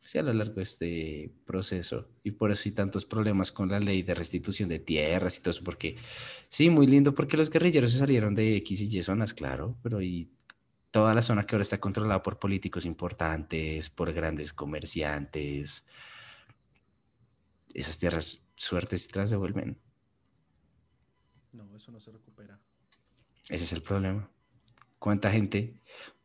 [0.00, 2.08] pues a lo largo de este proceso.
[2.22, 5.50] Y por eso hay tantos problemas con la ley de restitución de tierras y todo
[5.50, 5.96] eso, porque
[6.48, 10.00] sí, muy lindo porque los guerrilleros se salieron de X y Y zonas, claro, pero
[10.00, 10.30] y
[10.90, 15.84] toda la zona que ahora está controlada por políticos importantes, por grandes comerciantes,
[17.74, 19.78] esas tierras suertes y las devuelven.
[21.52, 22.58] No, eso no se recupera.
[23.48, 24.30] Ese es el problema.
[24.98, 25.80] ¿Cuánta gente?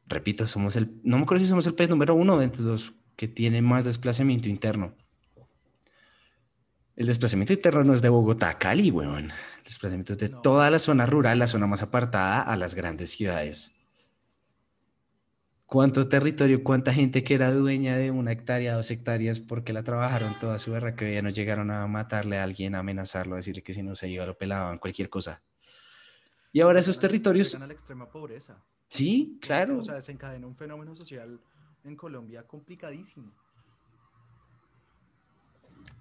[0.08, 3.28] Repito, somos el, no me acuerdo si somos el país número uno de los que
[3.28, 4.96] tiene más desplazamiento interno.
[6.96, 9.32] El desplazamiento interno no es de Bogotá a Cali, weón.
[9.32, 13.10] El desplazamiento es de toda la zona rural, la zona más apartada, a las grandes
[13.10, 13.74] ciudades.
[15.66, 20.38] ¿Cuánto territorio, cuánta gente que era dueña de una hectárea, dos hectáreas, porque la trabajaron
[20.38, 23.64] toda su guerra, que ya no llegaron a matarle a alguien, a amenazarlo, a decirle
[23.64, 25.42] que si no se iba lo pelaban, cualquier cosa?
[26.52, 27.58] Y ahora esos territorios...
[27.58, 28.64] la extrema pobreza.
[28.94, 29.80] Sí, claro.
[29.80, 31.42] O sea, desencadena un fenómeno social
[31.84, 33.34] en Colombia complicadísimo.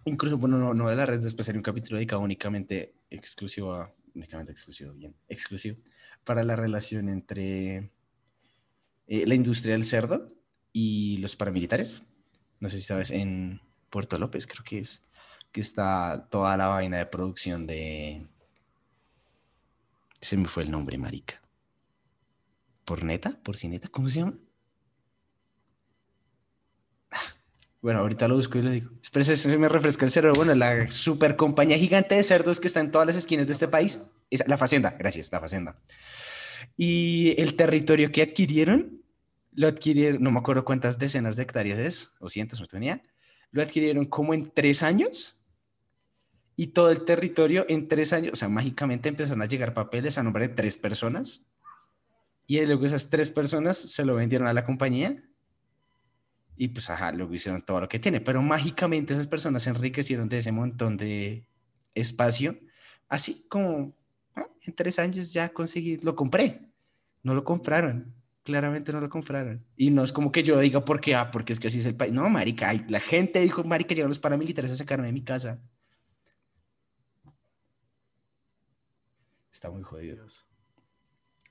[0.04, 3.90] Incluso, bueno, no, no de la red, después sería un capítulo dedicado únicamente exclusivo a,
[4.14, 5.78] únicamente exclusivo, bien, exclusivo,
[6.22, 7.90] para la relación entre
[9.06, 10.28] eh, la industria del cerdo
[10.70, 12.02] y los paramilitares.
[12.60, 15.02] No sé si sabes, en Puerto López creo que es,
[15.50, 18.26] que está toda la vaina de producción de...
[20.20, 21.41] Se me fue el nombre, marica.
[22.84, 23.38] ¿Por neta?
[23.42, 23.88] ¿Por cineta?
[23.88, 24.34] ¿Cómo se llama?
[27.82, 28.90] Bueno, ahorita lo busco y lo digo.
[29.02, 30.36] Espérese, se me refresca el cerebro.
[30.36, 33.66] Bueno, la super compañía gigante de cerdos que está en todas las esquinas de este
[33.66, 34.00] país.
[34.30, 35.76] Es la Facenda, gracias, la Facenda.
[36.76, 39.02] Y el territorio que adquirieron,
[39.50, 43.02] lo adquirieron, no me acuerdo cuántas decenas de hectáreas es, o cientos, no tenía.
[43.50, 45.44] Lo adquirieron como en tres años.
[46.54, 50.22] Y todo el territorio en tres años, o sea, mágicamente empezaron a llegar papeles a
[50.22, 51.44] nombre de tres personas.
[52.52, 55.16] Y luego esas tres personas se lo vendieron a la compañía
[56.54, 58.20] y pues, ajá, luego hicieron todo lo que tiene.
[58.20, 61.46] Pero mágicamente esas personas se enriquecieron de ese montón de
[61.94, 62.58] espacio.
[63.08, 63.96] Así como
[64.34, 66.60] ah, en tres años ya conseguí, lo compré.
[67.22, 68.14] No lo compraron.
[68.42, 69.64] Claramente no lo compraron.
[69.74, 71.14] Y no es como que yo diga, ¿por qué?
[71.14, 72.12] Ah, porque es que así es el país.
[72.12, 75.58] No, marica, la gente dijo, marica, llegaron los paramilitares a sacarme de mi casa.
[79.50, 80.26] Está muy jodido.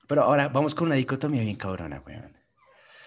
[0.06, 2.42] Pero ahora vamos con una dicotomía bien cabrona, weón.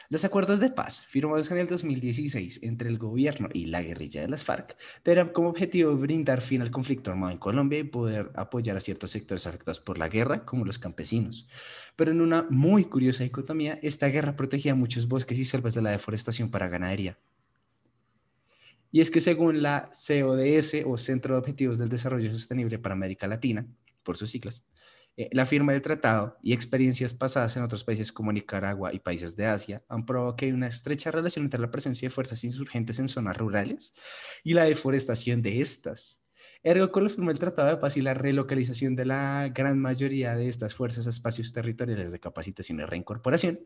[0.07, 4.27] Los acuerdos de paz, firmados en el 2016 entre el gobierno y la guerrilla de
[4.27, 8.77] las FARC, tenían como objetivo brindar fin al conflicto armado en Colombia y poder apoyar
[8.77, 11.47] a ciertos sectores afectados por la guerra, como los campesinos.
[11.95, 15.89] Pero en una muy curiosa dicotomía, esta guerra protegía muchos bosques y selvas de la
[15.89, 17.17] deforestación para ganadería.
[18.91, 23.27] Y es que según la CODS, o Centro de Objetivos del Desarrollo Sostenible para América
[23.27, 23.65] Latina,
[24.03, 24.63] por sus siglas,
[25.17, 29.37] eh, la firma de tratado y experiencias pasadas en otros países como Nicaragua y países
[29.37, 32.99] de Asia han probado que hay una estrecha relación entre la presencia de fuerzas insurgentes
[32.99, 33.93] en zonas rurales
[34.43, 36.21] y la deforestación de estas.
[36.63, 40.35] Ergo, con la firma del Tratado de Paz y la relocalización de la gran mayoría
[40.35, 43.59] de estas fuerzas a espacios territoriales de capacitación y reincorporación,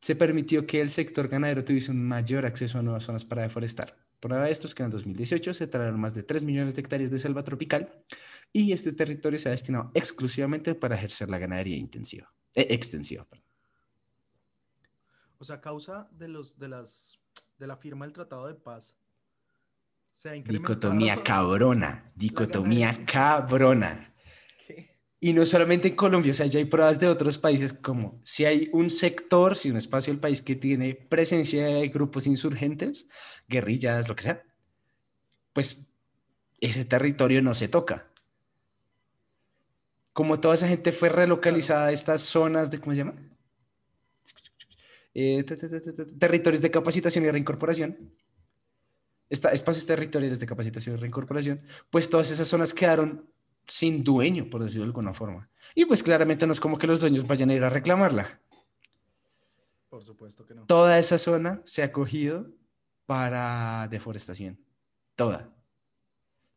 [0.00, 4.05] se permitió que el sector ganadero tuviese un mayor acceso a nuevas zonas para deforestar.
[4.20, 7.10] Prueba de esto es que en 2018 se trajeron más de 3 millones de hectáreas
[7.10, 7.92] de selva tropical
[8.52, 13.26] y este territorio se ha destinado exclusivamente para ejercer la ganadería intensiva, eh, extensiva.
[15.38, 17.18] O sea, a causa de, los, de, las,
[17.58, 18.96] de la firma del Tratado de Paz,
[20.14, 24.14] se ha Dicotomía cabrona, dicotomía cabrona.
[25.18, 28.44] Y no solamente en Colombia, o sea, ya hay pruebas de otros países como si
[28.44, 33.08] hay un sector, si un espacio del país que tiene presencia de grupos insurgentes,
[33.48, 34.42] guerrillas, lo que sea,
[35.54, 35.90] pues
[36.60, 38.10] ese territorio no se toca.
[40.12, 43.14] Como toda esa gente fue relocalizada a estas zonas de, ¿cómo se llama?
[45.14, 45.44] Eh,
[46.18, 48.12] territorios de capacitación y reincorporación,
[49.30, 53.26] espacios territoriales de capacitación y reincorporación, pues todas esas zonas quedaron
[53.66, 55.48] sin dueño, por decirlo de alguna forma.
[55.74, 58.40] Y pues claramente no es como que los dueños vayan a ir a reclamarla.
[59.88, 60.66] Por supuesto que no.
[60.66, 62.50] Toda esa zona se ha cogido
[63.06, 64.58] para deforestación.
[65.14, 65.52] Toda.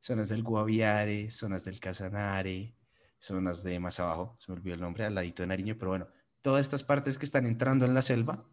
[0.02, 2.76] Zonas del Guaviare, zonas del Casanare,
[3.20, 6.08] zonas de más abajo, se me olvidó el nombre, al ladito de Nariño, pero bueno,
[6.42, 8.46] todas estas partes que están entrando en la selva,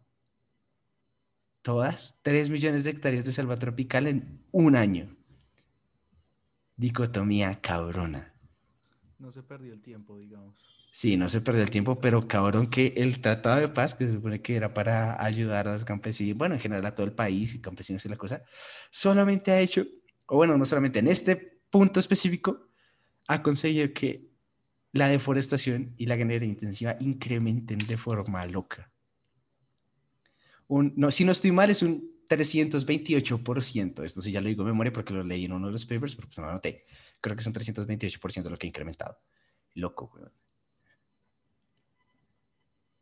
[1.62, 5.16] todas, 3 millones de hectáreas de selva tropical en un año.
[6.76, 8.35] Dicotomía cabrona.
[9.18, 10.54] No se perdió el tiempo, digamos.
[10.92, 14.14] Sí, no se perdió el tiempo, pero cabrón que el Tratado de Paz, que se
[14.14, 17.54] supone que era para ayudar a los campesinos, bueno, en general a todo el país
[17.54, 18.42] y campesinos y la cosa,
[18.90, 19.86] solamente ha hecho,
[20.26, 22.68] o bueno, no solamente en este punto específico,
[23.28, 24.30] ha conseguido que
[24.92, 28.90] la deforestación y la ganadería intensiva incrementen de forma loca.
[30.68, 34.04] Un, no, si no estoy mal, es un 328%.
[34.04, 36.16] Esto sí ya lo digo en memoria porque lo leí en uno de los papers,
[36.16, 36.84] pero pues no lo anoté
[37.20, 39.18] creo que son 328% lo que ha incrementado.
[39.74, 40.24] Loco, güey.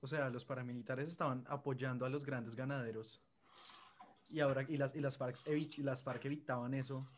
[0.01, 3.23] o sea, los paramilitares estaban apoyando a los grandes ganaderos.
[4.29, 7.09] Y ahora, y las, y las, FARC, evi- y las FARC evitaban eso.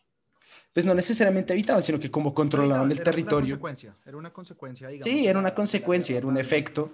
[0.72, 3.46] Pues no necesariamente evitaban, sino que como controlaban el Era- Era una territorio.
[3.59, 5.12] consecuencia, era una consecuencia, digamos.
[5.12, 6.92] Sí, era una consecuencia, era un efecto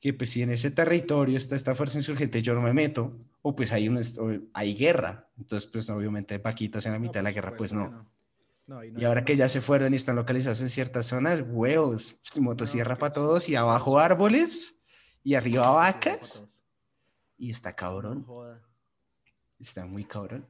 [0.00, 3.54] que pues si en ese territorio está esta fuerza insurgente yo no me meto, o
[3.54, 7.14] pues hay, un, est- o hay guerra, entonces pues obviamente Paquitas en la No, mitad
[7.20, 8.10] de la guerra pues supuesto no.
[8.68, 12.20] No, no Y ahora que ya se fueron y están localizados en ciertas zonas, huevos,
[12.38, 14.80] motosierra que para todos y abajo árboles
[15.24, 16.44] y arriba vacas
[17.38, 18.62] y está No cabrón, joda.
[19.58, 20.46] está muy cabrón.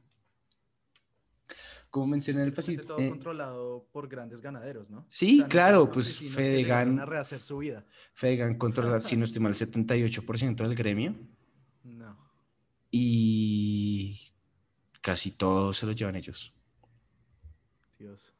[1.90, 5.06] Como mencioné en el pasito, todo eh, controlado por grandes ganaderos, ¿no?
[5.08, 7.86] Sí, no claro, son pues, Fedegan- a rehacer su vida.
[8.12, 11.14] Fegan controla, si no estoy mal, el 78% del gremio
[11.84, 12.14] No.
[12.90, 14.20] y
[15.00, 16.52] casi todo se lo llevan ellos.
[17.98, 18.32] Dios.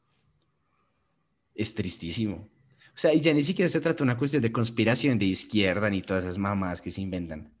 [1.53, 2.49] Es tristísimo.
[2.99, 5.89] O sea, y ya ni siquiera se trata de una cuestión de conspiración de izquierda
[5.89, 7.53] ni todas esas mamás que se inventan.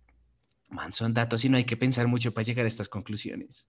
[0.69, 3.67] Man, son datos y no hay que pensar mucho para llegar a estas conclusiones.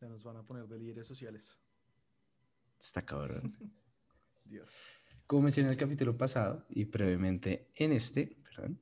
[0.00, 1.56] Ya nos van a poner de líderes sociales.
[2.78, 3.56] Está cabrón.
[4.44, 4.70] Dios.
[5.26, 8.80] Como mencioné en el capítulo pasado y brevemente en este, perdón,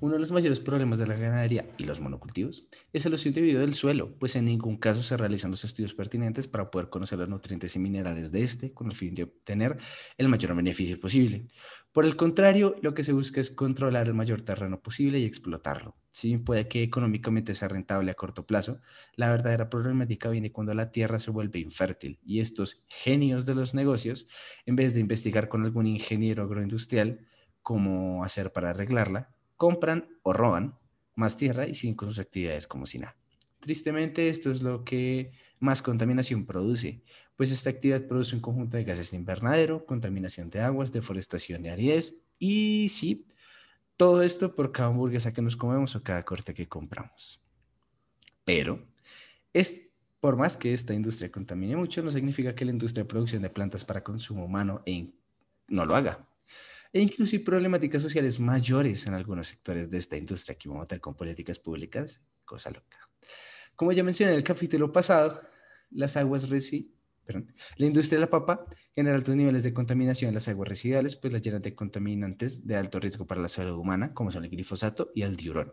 [0.00, 3.60] uno de los mayores problemas de la ganadería y los monocultivos es el uso indebido
[3.60, 7.28] del suelo, pues en ningún caso se realizan los estudios pertinentes para poder conocer los
[7.28, 9.78] nutrientes y minerales de este con el fin de obtener
[10.18, 11.46] el mayor beneficio posible.
[11.92, 15.94] Por el contrario, lo que se busca es controlar el mayor terreno posible y explotarlo.
[16.10, 18.80] Si bien puede que económicamente sea rentable a corto plazo,
[19.14, 23.74] la verdadera problemática viene cuando la tierra se vuelve infértil y estos genios de los
[23.74, 24.26] negocios,
[24.64, 27.26] en vez de investigar con algún ingeniero agroindustrial
[27.62, 29.31] cómo hacer para arreglarla,
[29.62, 30.76] compran o roban
[31.14, 33.14] más tierra y siguen con sus actividades como si nada.
[33.60, 37.04] Tristemente, esto es lo que más contaminación produce,
[37.36, 41.68] pues esta actividad produce un conjunto de gases de invernadero, contaminación de aguas, deforestación y
[41.68, 43.28] aridez, y sí,
[43.96, 47.40] todo esto por cada hamburguesa que nos comemos o cada corte que compramos.
[48.44, 48.84] Pero,
[49.52, 53.42] es, por más que esta industria contamine mucho, no significa que la industria de producción
[53.42, 54.82] de plantas para consumo humano
[55.68, 56.26] no lo haga.
[56.92, 61.00] E incluso problemáticas sociales mayores en algunos sectores de esta industria que vamos a tener
[61.00, 63.08] con políticas públicas, cosa loca.
[63.74, 65.40] Como ya mencioné en el capítulo pasado,
[65.90, 70.34] las aguas resi perdón, la industria de la papa genera altos niveles de contaminación en
[70.34, 74.12] las aguas residuales, pues las llenan de contaminantes de alto riesgo para la salud humana,
[74.14, 75.72] como son el glifosato y el diurón.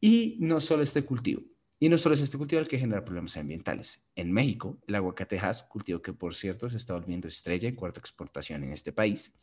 [0.00, 1.42] Y no solo este cultivo,
[1.78, 4.04] y no solo es este cultivo el que genera problemas ambientales.
[4.14, 8.64] En México, el aguacatejas, cultivo que por cierto se está volviendo estrella en cuarta exportación
[8.64, 9.34] en este país,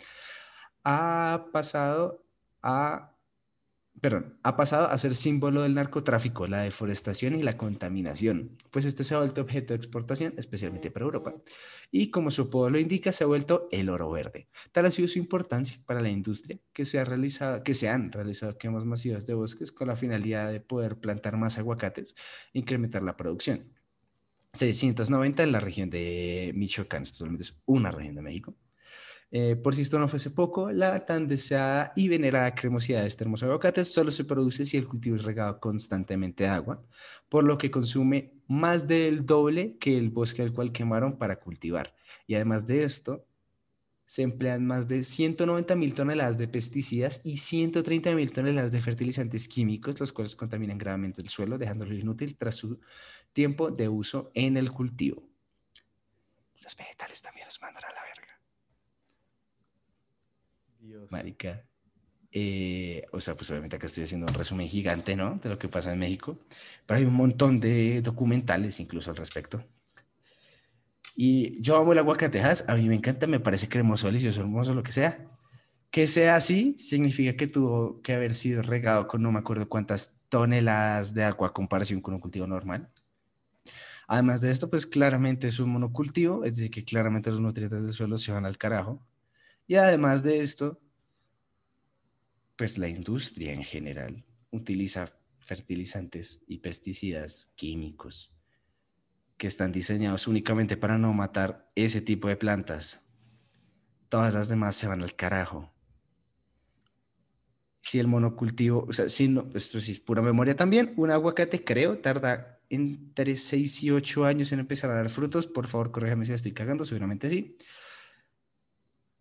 [0.91, 2.25] ha pasado
[2.63, 3.15] a,
[4.01, 9.03] perdón, ha pasado a ser símbolo del narcotráfico, la deforestación y la contaminación, pues este
[9.03, 11.35] se ha vuelto objeto de exportación, especialmente para Europa.
[11.91, 14.47] Y como su apodo lo indica, se ha vuelto el oro verde.
[14.71, 18.11] Tal ha sido su importancia para la industria que se, ha realizado, que se han
[18.11, 22.15] realizado quemas masivas de bosques con la finalidad de poder plantar más aguacates
[22.51, 23.71] e incrementar la producción.
[24.53, 28.55] 690 en la región de Michoacán, esto solamente es una región de México.
[29.31, 33.23] Eh, por si esto no fuese poco, la tan deseada y venerada cremosidad de este
[33.23, 36.83] hermoso aguacate solo se produce si el cultivo es regado constantemente de agua,
[37.29, 41.93] por lo que consume más del doble que el bosque al cual quemaron para cultivar.
[42.25, 43.27] Y además de esto,
[44.09, 49.47] se emplean más de 190 mil toneladas de pesticidas y 130 mil toneladas de fertilizantes
[49.47, 52.79] químicos, los cuales contaminan gravemente el suelo, dejándolo inútil tras su
[53.33, 55.29] tiempo de uso en el cultivo.
[56.63, 58.18] Los vegetales también los mandan a la verga.
[60.79, 61.11] Dios.
[61.11, 61.65] Marica.
[62.31, 65.39] Eh, o sea, pues obviamente acá estoy haciendo un resumen gigante, ¿no?
[65.43, 66.37] De lo que pasa en México.
[66.85, 69.63] Pero hay un montón de documentales incluso al respecto.
[71.15, 74.83] Y yo amo el aguacatejas, a mí me encanta, me parece cremoso, delicioso, hermoso, lo
[74.83, 75.27] que sea.
[75.91, 80.15] Que sea así significa que tuvo que haber sido regado con no me acuerdo cuántas
[80.29, 82.89] toneladas de agua comparación con un cultivo normal.
[84.07, 87.93] Además de esto, pues claramente es un monocultivo, es decir, que claramente los nutrientes del
[87.93, 89.03] suelo se van al carajo.
[89.69, 90.81] Y además de esto,
[92.55, 98.33] pues la industria en general utiliza fertilizantes y pesticidas químicos
[99.37, 103.05] que están diseñados únicamente para no matar ese tipo de plantas.
[104.09, 105.71] Todas las demás se van al carajo.
[107.83, 111.99] Si el monocultivo, o sea, si no, esto es pura memoria también, un aguacate creo
[111.99, 115.45] tarda entre 6 y 8 años en empezar a dar frutos.
[115.45, 117.55] Por favor, corríjame si estoy cagando, seguramente sí.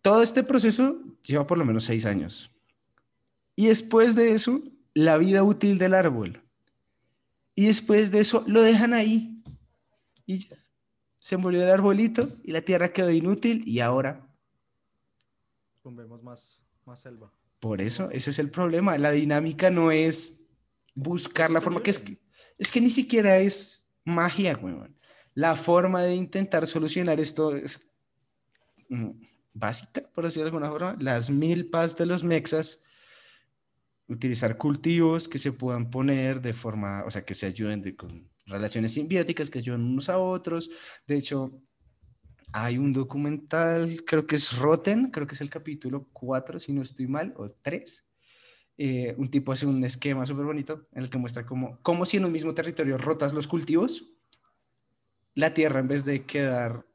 [0.01, 2.51] Todo este proceso lleva por lo menos 6 años.
[3.55, 4.61] Y después de eso,
[4.93, 6.41] la vida útil del árbol.
[7.55, 9.43] Y después de eso, lo dejan ahí.
[10.25, 10.55] Y ya.
[11.19, 14.29] Se murió el arbolito y la tierra quedó inútil y ahora
[15.81, 17.31] Tumbemos más, más selva.
[17.59, 18.97] Por eso, ese es el problema.
[18.97, 20.37] La dinámica no es
[20.93, 22.03] buscar la forma que es,
[22.57, 24.95] es que ni siquiera es magia, weón.
[25.33, 27.87] La forma de intentar solucionar esto es
[28.89, 29.09] mm,
[29.59, 30.95] básica, por decirlo de alguna forma.
[30.99, 32.83] Las milpas de los mexas,
[34.07, 38.93] utilizar cultivos que se puedan poner de forma, o sea, que se ayuden con relaciones
[38.93, 40.69] simbióticas, que ayuden unos a otros.
[41.05, 41.61] De hecho,
[42.51, 46.81] hay un documental, creo que es Rotten, creo que es el capítulo 4, si no
[46.81, 48.05] estoy mal, o 3.
[48.77, 52.17] Eh, un tipo hace un esquema súper bonito en el que muestra cómo, cómo si
[52.17, 54.13] en un mismo territorio rotas los cultivos,
[55.35, 56.85] la tierra en vez de quedar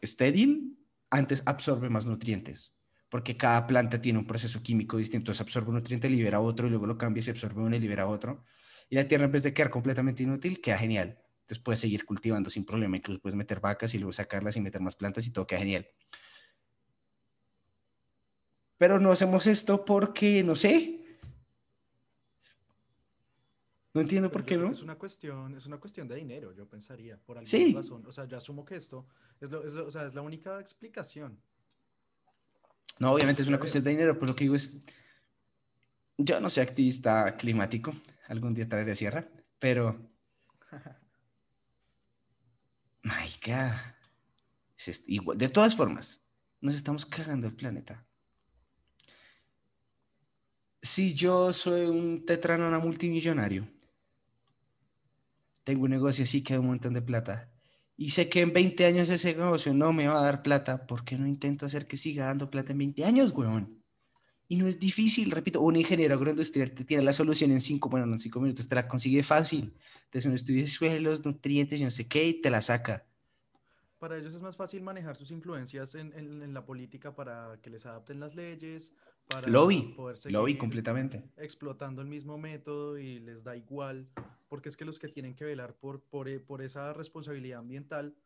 [0.00, 0.75] estéril,
[1.10, 2.76] antes absorbe más nutrientes,
[3.08, 6.70] porque cada planta tiene un proceso químico distinto, se absorbe un nutriente, libera otro, y
[6.70, 8.44] luego lo cambia, se absorbe uno y libera otro.
[8.88, 11.18] Y la tierra en vez de quedar completamente inútil, queda genial.
[11.40, 14.80] Entonces puedes seguir cultivando sin problema, incluso puedes meter vacas y luego sacarlas y meter
[14.80, 15.86] más plantas y todo queda genial.
[18.78, 20.95] Pero no hacemos esto porque, no sé.
[23.96, 24.70] No entiendo por qué no.
[24.70, 28.04] Es una cuestión, es una cuestión de dinero, yo pensaría, por alguna razón.
[28.06, 29.06] O sea, yo asumo que esto
[29.40, 31.40] es, o sea, es la única explicación.
[32.98, 34.76] No, obviamente es una cuestión de dinero, pero lo que digo es,
[36.18, 37.94] yo no soy activista climático,
[38.28, 39.26] algún día traeré sierra,
[39.58, 39.98] pero
[43.02, 43.30] My
[44.76, 45.38] Es igual.
[45.38, 46.22] De todas formas,
[46.60, 48.04] nos estamos cagando el planeta.
[50.82, 53.66] Si yo soy un tetranona multimillonario,
[55.66, 57.50] tengo un negocio así que da un montón de plata,
[57.96, 61.04] y sé que en 20 años ese negocio no me va a dar plata, ¿por
[61.04, 63.82] qué no intento hacer que siga dando plata en 20 años, weón?
[64.48, 68.06] Y no es difícil, repito, un ingeniero agroindustrial te tiene la solución en cinco, bueno,
[68.06, 69.74] en cinco minutos, te la consigue fácil.
[70.08, 73.04] Te hace un estudio de suelos, nutrientes y no sé qué, y te la saca.
[73.98, 77.86] Para ellos es más fácil manejar sus influencias en, en, la política para que les
[77.86, 78.92] adapten las leyes,
[79.26, 81.24] para lobby, poder seguir lobby completamente.
[81.38, 84.06] explotando el mismo método y les da igual,
[84.48, 88.16] porque es que los que tienen que velar por, por, por esa responsabilidad ambiental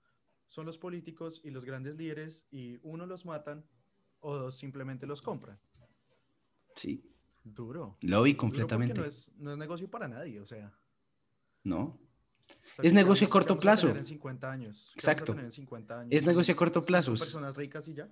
[0.46, 3.64] son los políticos y los grandes líderes, y uno los matan
[4.20, 5.58] o dos simplemente los compran.
[6.74, 7.04] Sí.
[7.42, 7.96] Duro.
[8.02, 9.00] Lo vi completamente.
[9.00, 10.72] no, es, no es negocio para nadie, o sea.
[11.64, 11.98] No.
[12.82, 13.88] es negocio a corto plazo.
[13.88, 14.92] En 50 años?
[14.94, 15.38] Exacto.
[15.38, 16.12] En 50 años?
[16.12, 17.12] Es negocio a corto plazo.
[17.14, 18.08] Personas ricas y ya.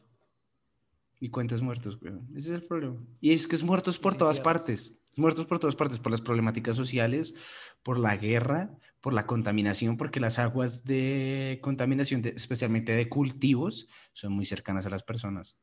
[1.20, 2.14] Y cuentos muertos, güey.
[2.36, 2.96] Ese es el problema.
[3.20, 4.96] Y es que es muertos por todas partes.
[5.16, 7.34] Muertos por todas partes, por las problemáticas sociales,
[7.82, 14.32] por la guerra, por la contaminación, porque las aguas de contaminación, especialmente de cultivos, son
[14.32, 15.60] muy cercanas a las personas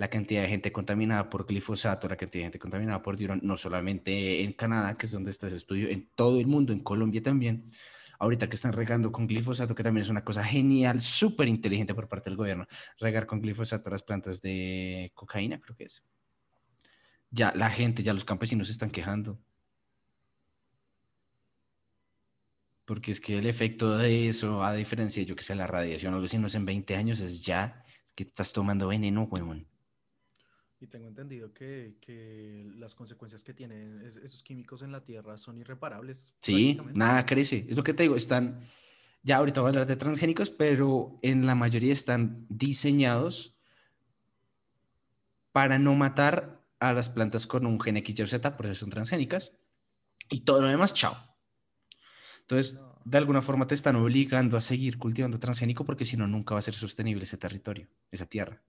[0.00, 3.58] la cantidad de gente contaminada por glifosato, la cantidad de gente contaminada por diurón, no
[3.58, 7.22] solamente en Canadá, que es donde está ese estudio, en todo el mundo, en Colombia
[7.22, 7.70] también.
[8.18, 12.08] Ahorita que están regando con glifosato, que también es una cosa genial, súper inteligente por
[12.08, 12.66] parte del gobierno,
[12.98, 16.02] regar con glifosato las plantas de cocaína, creo que es.
[17.30, 19.38] Ya la gente, ya los campesinos se están quejando.
[22.84, 26.16] Porque es que el efecto de eso, a diferencia, yo que sé, la radiación o
[26.16, 29.66] algo así, no es en 20 años, es ya, es que estás tomando veneno, huevón.
[30.80, 35.58] Y tengo entendido que, que, las consecuencias que tienen esos químicos en la tierra son
[35.58, 36.32] irreparables.
[36.40, 37.66] Sí, nada crece.
[37.68, 38.66] Es lo que te digo, están,
[39.22, 43.54] ya ahorita voy a hablar de transgénicos, pero en la mayoría están diseñados
[45.52, 48.80] para no matar a las plantas con un gen X, Y o Z, por eso
[48.80, 49.52] son transgénicas.
[50.30, 51.16] Y todo lo demás, chao.
[52.40, 56.54] Entonces, de alguna forma te están obligando a seguir cultivando transgénico porque si no, nunca
[56.54, 58.62] va a ser sostenible ese territorio, esa tierra.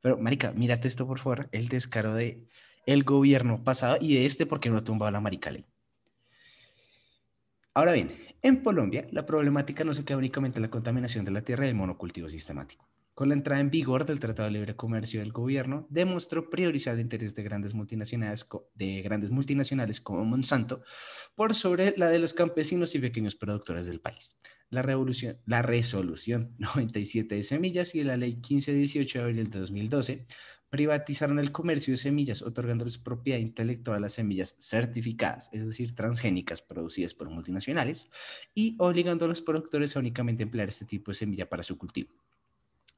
[0.00, 2.46] Pero, marica, mírate esto, por favor, el descaro de
[2.84, 5.64] el gobierno pasado y de este porque no ha tumbado la marica ley.
[7.74, 11.42] Ahora bien, en Colombia, la problemática no se queda únicamente en la contaminación de la
[11.42, 12.91] tierra y el monocultivo sistemático.
[13.14, 17.02] Con la entrada en vigor del Tratado de Libre Comercio del gobierno, demostró priorizar el
[17.02, 18.46] interés de grandes multinacionales,
[20.00, 20.82] como Monsanto
[21.34, 24.38] por sobre la de los campesinos y pequeños productores del país.
[24.70, 30.26] La, revolución, la resolución 97 de semillas y la ley 1518 de abril de 2012
[30.70, 36.62] privatizaron el comercio de semillas, otorgándoles propiedad intelectual a las semillas certificadas, es decir, transgénicas
[36.62, 38.08] producidas por multinacionales,
[38.54, 42.14] y obligando a los productores a únicamente emplear este tipo de semilla para su cultivo.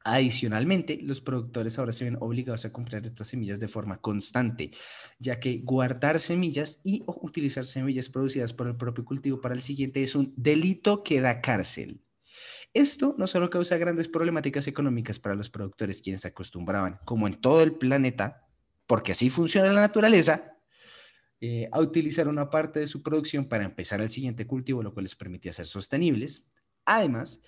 [0.06, 4.70] Adicionalmente, los productores ahora se ven obligados a comprar estas semillas de forma constante,
[5.18, 10.02] ya que guardar semillas y utilizar semillas producidas por el propio cultivo para el siguiente
[10.02, 12.02] es un delito que da cárcel.
[12.74, 17.40] Esto no solo causa grandes problemáticas económicas para los productores quienes se acostumbraban, como en
[17.40, 18.46] todo el planeta,
[18.86, 20.58] porque así funciona la naturaleza,
[21.40, 25.04] eh, a utilizar una parte de su producción para empezar el siguiente cultivo, lo cual
[25.04, 26.46] les permitía ser sostenibles.
[26.84, 27.40] Además,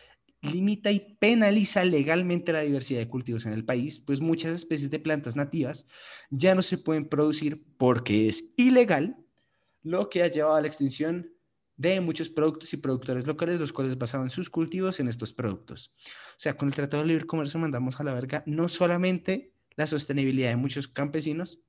[0.47, 4.99] limita y penaliza legalmente la diversidad de cultivos en el país, pues muchas especies de
[4.99, 5.87] plantas nativas
[6.31, 9.17] ya no se pueden producir porque es ilegal,
[9.83, 11.31] lo que ha llevado a la extinción
[11.77, 15.93] de muchos productos y productores locales, los cuales basaban sus cultivos en estos productos.
[16.31, 19.87] O sea, con el Tratado de Libre Comercio mandamos a la verga no solamente la
[19.87, 21.61] sostenibilidad de muchos campesinos,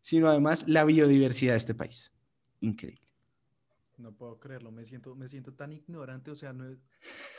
[0.00, 2.12] sino además la biodiversidad de este país.
[2.60, 3.09] Increíble.
[4.00, 6.76] No puedo creerlo, me siento, me siento tan ignorante, o sea, no,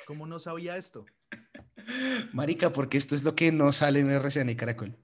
[0.05, 1.05] ¿cómo no sabía esto?
[2.33, 4.95] Marica, porque esto es lo que no sale en RCN y Caracol.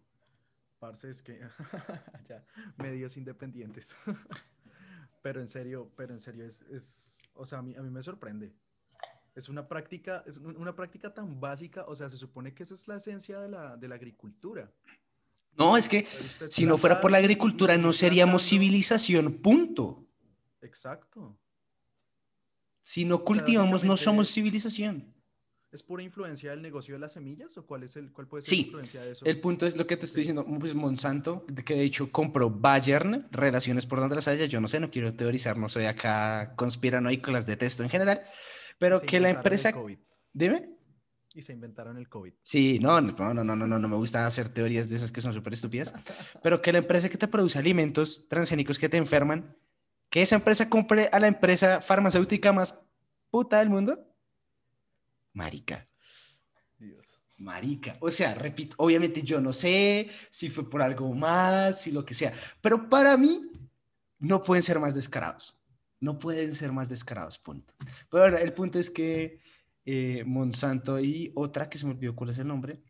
[0.79, 1.39] Parce, es que
[2.29, 2.45] ya,
[2.77, 3.97] medios independientes.
[5.23, 8.03] pero en serio, pero en serio, es, es o sea, a mí, a mí me
[8.03, 8.53] sorprende.
[9.35, 12.87] Es una práctica, es una práctica tan básica, o sea, se supone que esa es
[12.87, 14.71] la esencia de la, de la agricultura.
[15.57, 16.07] No, es que
[16.49, 20.05] si no fuera por la agricultura no seríamos civilización, punto.
[20.61, 21.37] Exacto.
[22.87, 25.13] Si no cultivamos, no somos civilización.
[25.73, 28.57] ¿Es pura influencia del negocio de las semillas o cuál, es el, cuál puede ser
[28.57, 29.25] la influencia de eso?
[29.25, 33.27] El punto es lo que te estoy diciendo, pues Monsanto, que de hecho compró Bayern,
[33.29, 37.29] relaciones por donde las haya, yo no sé, no quiero teorizar, no soy acá conspiranoico,
[37.29, 38.21] las detesto en general,
[38.79, 39.73] pero que la empresa...
[40.31, 40.69] Dime.
[41.33, 42.35] Y se inventaron el COVID.
[42.41, 45.33] Sí, no, no, no, no, no, no, me gusta hacer teorías de esas que son
[45.33, 45.93] súper estúpidas,
[46.41, 49.57] pero que la empresa que te produce alimentos transgénicos que te enferman,
[50.09, 52.79] que esa empresa compre a la empresa farmacéutica más
[53.29, 53.99] puta del mundo.
[55.33, 55.87] Marica.
[56.77, 57.19] Dios.
[57.37, 57.97] Marica.
[57.99, 62.13] O sea, repito, obviamente yo no sé si fue por algo más, si lo que
[62.13, 63.51] sea, pero para mí
[64.19, 65.55] no pueden ser más descarados.
[65.99, 67.73] No pueden ser más descarados, punto.
[68.09, 69.39] Pero bueno, el punto es que
[69.85, 72.81] eh, Monsanto y otra, que se me olvidó cuál es el nombre,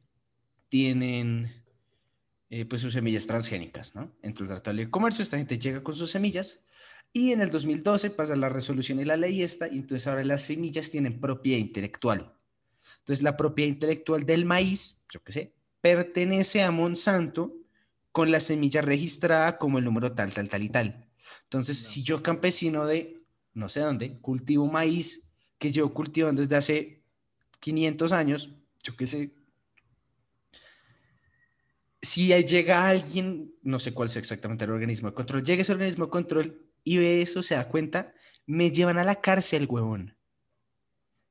[0.68, 1.64] tienen
[2.50, 4.14] eh, pues sus semillas transgénicas, ¿no?
[4.22, 6.62] Entre el Tratado de Comercio, esta gente llega con sus semillas
[7.14, 10.44] y en el 2012 pasa la resolución y la ley esta, y entonces ahora las
[10.44, 12.34] semillas tienen propiedad intelectual.
[13.00, 17.56] Entonces la propiedad intelectual del maíz, yo qué sé, pertenece a Monsanto
[18.12, 21.08] con la semilla registrada como el número tal, tal, tal y tal.
[21.44, 23.18] Entonces, si yo campesino de
[23.58, 27.02] no sé dónde, cultivo maíz que yo cultivando desde hace
[27.60, 28.52] 500 años,
[28.84, 29.34] yo qué sé,
[32.00, 36.06] si llega alguien, no sé cuál es exactamente el organismo de control, llega ese organismo
[36.06, 38.14] de control y ve eso, se da cuenta,
[38.46, 40.18] me llevan a la cárcel, huevón.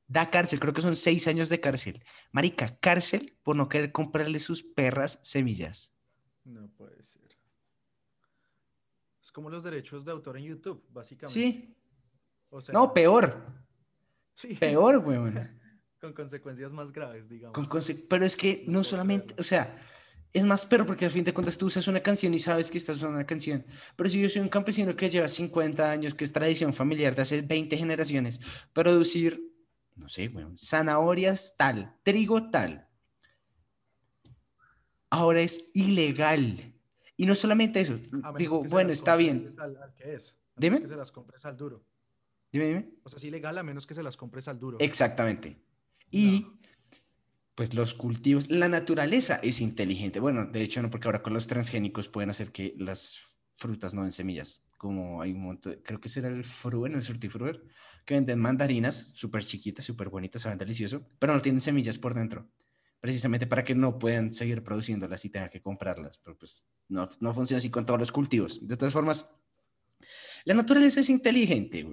[0.07, 2.05] Da cárcel, creo que son seis años de cárcel.
[2.31, 5.95] Marica, cárcel por no querer comprarle sus perras semillas.
[6.45, 7.39] No puede ser.
[9.23, 11.41] Es como los derechos de autor en YouTube, básicamente.
[11.41, 11.75] Sí.
[12.73, 13.47] no, peor.
[14.61, 15.59] Peor, weón.
[16.01, 17.67] Con consecuencias más graves, digamos.
[18.11, 19.83] pero es que no, solamente, o sea,
[20.37, 22.77] es más perro porque al fin de cuentas tú usas una canción y sabes que
[22.77, 23.65] estás usando una canción.
[23.97, 27.23] Pero si yo soy un campesino que lleva 50 años, que es tradición familiar de
[27.23, 28.39] hace 20 generaciones,
[28.75, 29.51] producir,
[29.95, 32.87] no sé, weón, zanahorias tal, trigo tal,
[35.09, 36.75] ahora es ilegal.
[37.17, 37.99] Y no solamente eso,
[38.37, 39.57] digo, bueno, está bien.
[40.55, 40.83] Dime.
[40.83, 41.83] Que se las compres al duro.
[42.53, 42.91] Dime, dime.
[43.05, 44.77] O sea, es ilegal a menos que se las compres al duro.
[44.81, 45.57] Exactamente.
[46.11, 46.47] Y
[47.57, 50.21] pues los cultivos, la naturaleza es inteligente.
[50.21, 53.17] Bueno, de hecho no, porque ahora con los transgénicos pueden hacer que las
[53.57, 54.63] frutas no den semillas.
[54.77, 57.63] Como hay un montón, creo que será el Fruen, el Frutifruer,
[58.05, 62.47] que venden mandarinas súper chiquitas, súper bonitas, saben delicioso, pero no tienen semillas por dentro.
[63.01, 66.19] Precisamente para que no puedan seguir produciéndolas y tengan que comprarlas.
[66.19, 68.67] Pero pues no, no funciona así con todos los cultivos.
[68.69, 69.31] De todas formas,
[70.45, 71.87] la naturaleza es inteligente,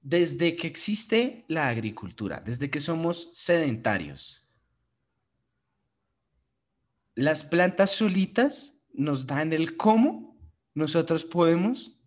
[0.00, 4.44] desde que existe la agricultura, desde que somos sedentarios,
[7.14, 10.36] las plantas solitas nos dan el cómo
[10.74, 11.98] nosotros podemos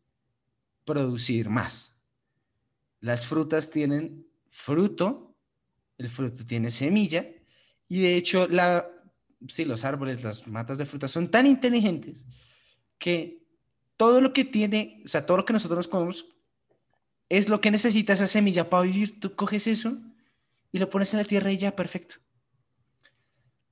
[0.85, 1.93] producir más.
[3.01, 5.35] Las frutas tienen fruto,
[5.97, 7.27] el fruto tiene semilla,
[7.89, 8.89] y de hecho, la,
[9.49, 12.25] sí, los árboles, las matas de frutas son tan inteligentes
[12.97, 13.43] que
[13.97, 16.25] todo lo que tiene, o sea, todo lo que nosotros comemos
[17.31, 19.21] es lo que necesita esa semilla para vivir.
[19.21, 19.97] Tú coges eso
[20.69, 22.15] y lo pones en la tierra y ya, perfecto.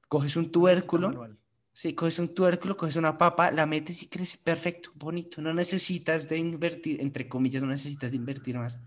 [0.08, 1.38] Coges un tubérculo.
[1.74, 5.42] Sí, coges un tubérculo, coges una papa, la metes y crece perfecto, bonito.
[5.42, 8.80] No necesitas de invertir, entre comillas, no necesitas de invertir más.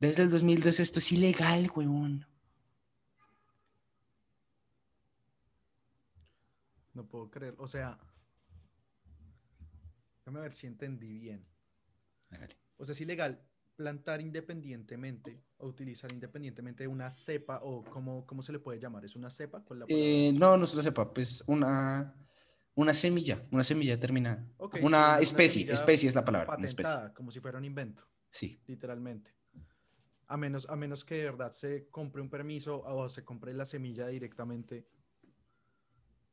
[0.00, 2.26] Desde el 2002 esto es ilegal, huevón.
[6.92, 7.54] No puedo creer.
[7.58, 8.00] O sea,
[10.18, 11.46] déjame ver si entendí bien.
[12.78, 13.40] O sea, es ilegal,
[13.76, 19.04] plantar independientemente o utilizar independientemente una cepa o cómo, cómo se le puede llamar?
[19.04, 19.62] ¿Es una cepa?
[19.88, 22.14] Eh, no, no es una cepa, pues una,
[22.74, 24.44] una semilla, una semilla determinada.
[24.82, 27.12] una, especie, especie es la palabra.
[27.14, 28.04] como si fuera un invento.
[28.30, 28.58] Sí.
[28.66, 29.34] Literalmente.
[30.28, 33.64] A menos, a menos que de verdad se compre un permiso o se compre la
[33.64, 34.86] semilla directamente.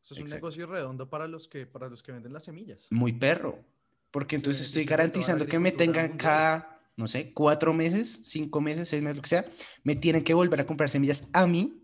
[0.01, 2.87] Eso es un negocio redondo para los que, para los que venden las semillas.
[2.89, 3.59] Muy perro.
[4.11, 8.89] Porque Sí, entonces estoy garantizando que me tengan cada, no sé, cuatro meses, cinco meses,
[8.89, 9.45] seis meses, lo que sea,
[9.83, 11.79] me tienen que volver a comprar semillas a mí.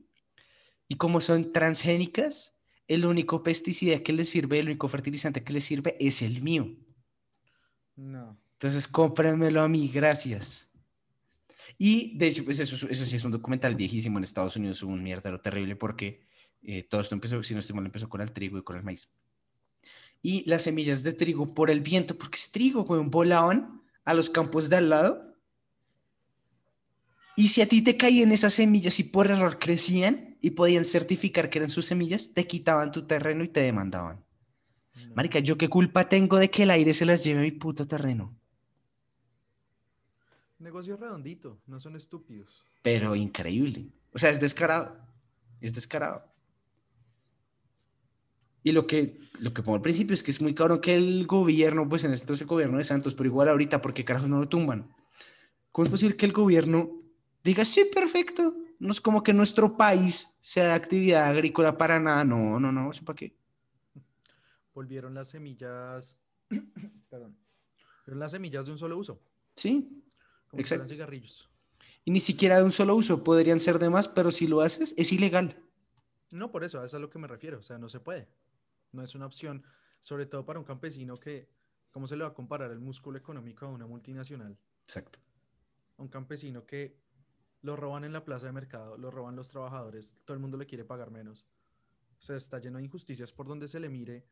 [0.87, 2.57] Y como son transgénicas,
[2.87, 6.75] el único pesticida que les sirve, el único fertilizante que les sirve es el mío.
[7.95, 8.37] No.
[8.53, 10.69] Entonces, cómprenmelo a mí, gracias.
[11.77, 14.83] Y de hecho, pues eso, es- eso sí es un documental viejísimo en Estados Unidos,
[14.83, 16.27] un mierdero terrible porque
[16.61, 18.83] eh, todo esto empezó, si no estoy mal, empezó con el trigo y con el
[18.83, 19.09] maíz.
[20.21, 23.78] Y las semillas de trigo por el viento, porque es trigo, weón, volaban
[24.09, 25.35] a los campos de al lado.
[27.35, 31.49] Y si a ti te caían esas semillas y por error crecían y podían certificar
[31.49, 34.25] que eran sus semillas, te quitaban tu terreno y te demandaban.
[34.95, 35.15] no.
[35.15, 37.87] Marica, ¿yo qué culpa tengo de que el aire se las lleve a mi puto
[37.87, 38.35] terreno?
[40.59, 42.63] Negocio redondito, no son estúpidos.
[42.81, 43.87] pero increíble.
[44.13, 44.97] O sea, es descarado.
[45.61, 46.28] Es descarado.
[48.63, 51.25] Y lo que, lo que pongo al principio es que es muy cabrón que el
[51.25, 54.39] gobierno, pues en este entonces el gobierno de Santos, pero igual ahorita, porque carajos no
[54.39, 54.93] lo tumban?
[55.71, 56.91] ¿Cómo es posible que el gobierno
[57.43, 58.55] diga, sí, perfecto?
[58.79, 62.23] No es como que nuestro país sea de actividad agrícola para nada.
[62.23, 63.33] No, no, no, ¿eso para qué?
[64.73, 66.17] Volvieron las semillas.
[67.09, 67.37] Perdón.
[67.99, 69.21] Volvieron las semillas de un solo uso.
[69.55, 70.03] Sí.
[70.47, 70.87] Como si Exacto.
[70.87, 71.49] cigarrillos.
[72.05, 74.95] Y ni siquiera de un solo uso, podrían ser de más, pero si lo haces,
[74.97, 75.61] es ilegal.
[76.31, 77.59] No, por eso, a eso es a lo que me refiero.
[77.59, 78.27] O sea, no se puede.
[78.91, 79.63] No es una opción,
[80.01, 81.49] sobre todo para un campesino que,
[81.91, 84.57] ¿cómo se le va a comparar el músculo económico a una multinacional?
[84.83, 85.19] Exacto.
[85.97, 86.97] A un campesino que
[87.61, 90.65] lo roban en la plaza de mercado, lo roban los trabajadores, todo el mundo le
[90.65, 91.45] quiere pagar menos.
[92.17, 94.25] O sea, está lleno de injusticias por donde se le mire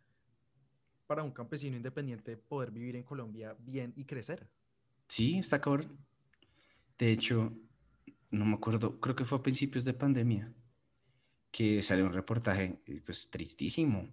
[1.08, 4.50] para un campesino independiente poder vivir en Colombia bien y crecer.
[5.08, 5.98] Sí, está cabrón.
[6.98, 7.54] De hecho,
[8.32, 10.54] no me acuerdo, creo que fue a principios de pandemia
[11.52, 14.10] que salió un reportaje, pues tristísimo.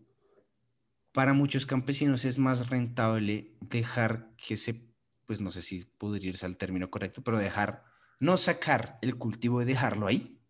[1.15, 4.91] Para muchos campesinos es más rentable dejar que se,
[5.27, 7.85] pues no sé si podría irse al término correcto, pero dejar,
[8.19, 10.41] no sacar el cultivo y dejarlo ahí,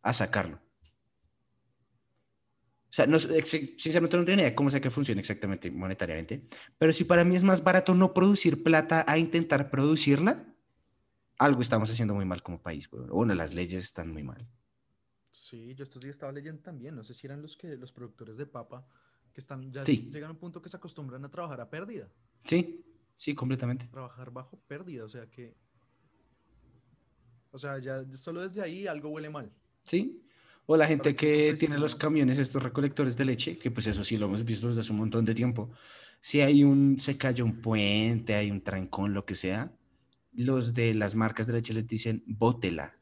[0.00, 0.56] a sacarlo.
[0.56, 6.48] O sea, no, sinceramente no tengo ni idea de cómo sea que funciona exactamente monetariamente,
[6.78, 10.46] pero si para mí es más barato no producir plata a intentar producirla,
[11.38, 12.88] algo estamos haciendo muy mal como país.
[12.88, 14.48] Bueno, las leyes están muy mal.
[15.30, 18.38] Sí, yo estos días estaba leyendo también, no sé si eran los que los productores
[18.38, 18.86] de papa
[19.32, 20.08] que están ya Sí.
[20.12, 22.08] llegan a un punto que se acostumbran a trabajar a pérdida,
[22.44, 22.84] Sí,
[23.16, 23.86] sí, completamente.
[23.86, 25.54] trabajar bajo pérdida, o sea que
[27.52, 29.50] o sea, ya solo desde ahí algo huele mal.
[29.82, 30.22] Sí.
[30.66, 34.16] O la gente que tiene los camiones, estos recolectores de leche, que pues eso sí
[34.18, 35.70] lo hemos visto desde hace un montón de tiempo.
[36.20, 39.72] Si hay un, se cayó un puente, hay un trancón, lo que sea,
[40.32, 42.94] los de las marcas de leche les dicen, bótela.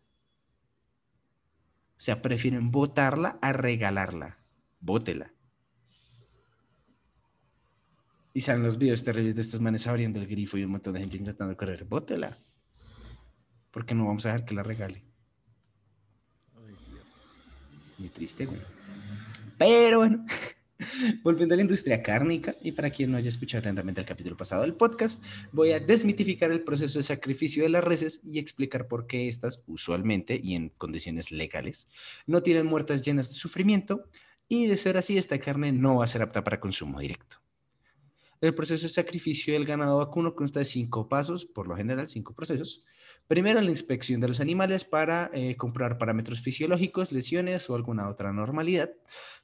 [1.98, 4.38] O sea, prefieren botarla a regalarla.
[4.80, 5.34] Bótela.
[8.34, 11.00] Y salen los videos terribles de estos manes abriendo el grifo y un montón de
[11.00, 11.84] gente intentando correr.
[11.84, 12.38] Bótela.
[13.70, 15.02] Porque no vamos a dejar que la regale.
[16.54, 17.04] Ay, Dios.
[17.98, 18.60] Muy triste, güey.
[19.58, 20.24] Pero bueno,
[21.22, 24.62] volviendo a la industria cárnica, y para quien no haya escuchado atentamente el capítulo pasado
[24.62, 25.22] del podcast,
[25.52, 29.62] voy a desmitificar el proceso de sacrificio de las reses y explicar por qué estas,
[29.66, 31.88] usualmente y en condiciones legales,
[32.26, 34.04] no tienen muertas llenas de sufrimiento,
[34.48, 37.36] y de ser así, esta carne no va a ser apta para consumo directo.
[38.40, 42.34] El proceso de sacrificio del ganado vacuno consta de cinco pasos, por lo general cinco
[42.34, 42.84] procesos.
[43.26, 48.32] Primero, la inspección de los animales para eh, comprobar parámetros fisiológicos, lesiones o alguna otra
[48.32, 48.90] normalidad.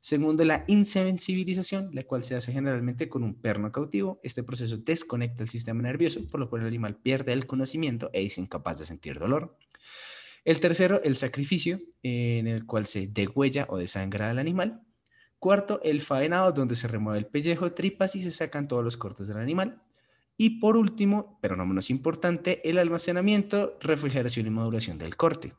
[0.00, 4.20] Segundo, la insensibilización, la cual se hace generalmente con un perno cautivo.
[4.22, 8.24] Este proceso desconecta el sistema nervioso, por lo cual el animal pierde el conocimiento e
[8.24, 9.58] es incapaz de sentir dolor.
[10.44, 14.82] El tercero, el sacrificio, eh, en el cual se degüella o desangra al animal.
[15.44, 19.26] Cuarto, el faenado, donde se remueve el pellejo, tripas y se sacan todos los cortes
[19.26, 19.82] del animal.
[20.38, 25.52] Y por último, pero no menos importante, el almacenamiento, refrigeración y maduración del corte.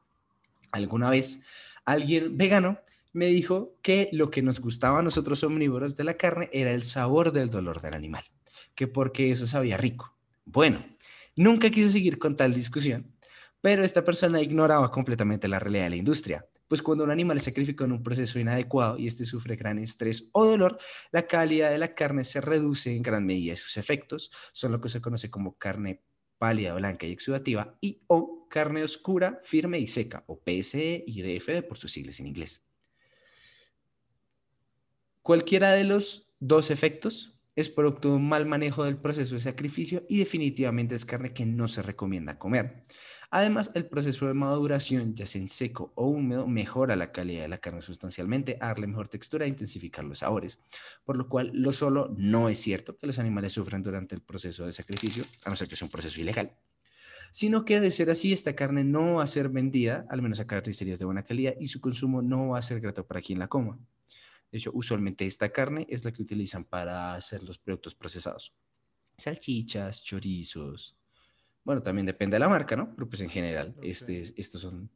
[0.71, 1.39] Alguna vez
[1.85, 2.79] alguien vegano
[3.13, 6.81] me dijo que lo que nos gustaba a nosotros omnívoros de la carne era el
[6.81, 8.23] sabor del dolor del animal,
[8.73, 10.17] que porque eso sabía rico.
[10.45, 10.83] Bueno,
[11.35, 13.13] nunca quise seguir con tal discusión,
[13.61, 16.47] pero esta persona ignoraba completamente la realidad de la industria.
[16.67, 20.29] Pues cuando un animal es sacrificado en un proceso inadecuado y este sufre gran estrés
[20.31, 20.79] o dolor,
[21.11, 24.81] la calidad de la carne se reduce en gran medida y sus efectos son lo
[24.81, 26.01] que se conoce como carne
[26.37, 31.63] pálida, blanca y exudativa y o carne oscura, firme y seca, o PSE y DFD
[31.67, 32.63] por sus siglas en inglés.
[35.21, 40.05] Cualquiera de los dos efectos es producto de un mal manejo del proceso de sacrificio
[40.09, 42.83] y definitivamente es carne que no se recomienda comer.
[43.35, 47.49] Además, el proceso de maduración, ya sea en seco o húmedo, mejora la calidad de
[47.49, 50.61] la carne sustancialmente, darle mejor textura e intensificar los sabores.
[51.03, 54.65] Por lo cual, lo solo no es cierto que los animales sufran durante el proceso
[54.65, 56.55] de sacrificio, a no ser que sea un proceso ilegal,
[57.33, 60.47] sino que de ser así, esta carne no va a ser vendida, al menos a
[60.47, 63.49] carnicerías de buena calidad, y su consumo no va a ser grato para quien la
[63.49, 63.77] coma.
[64.49, 68.53] De hecho, usualmente esta carne es la que utilizan para hacer los productos procesados.
[69.17, 70.95] Salchichas, chorizos.
[71.65, 72.95] Bueno, también depende de la marca, ¿no?
[72.95, 74.89] Pero pues en general, este, estos son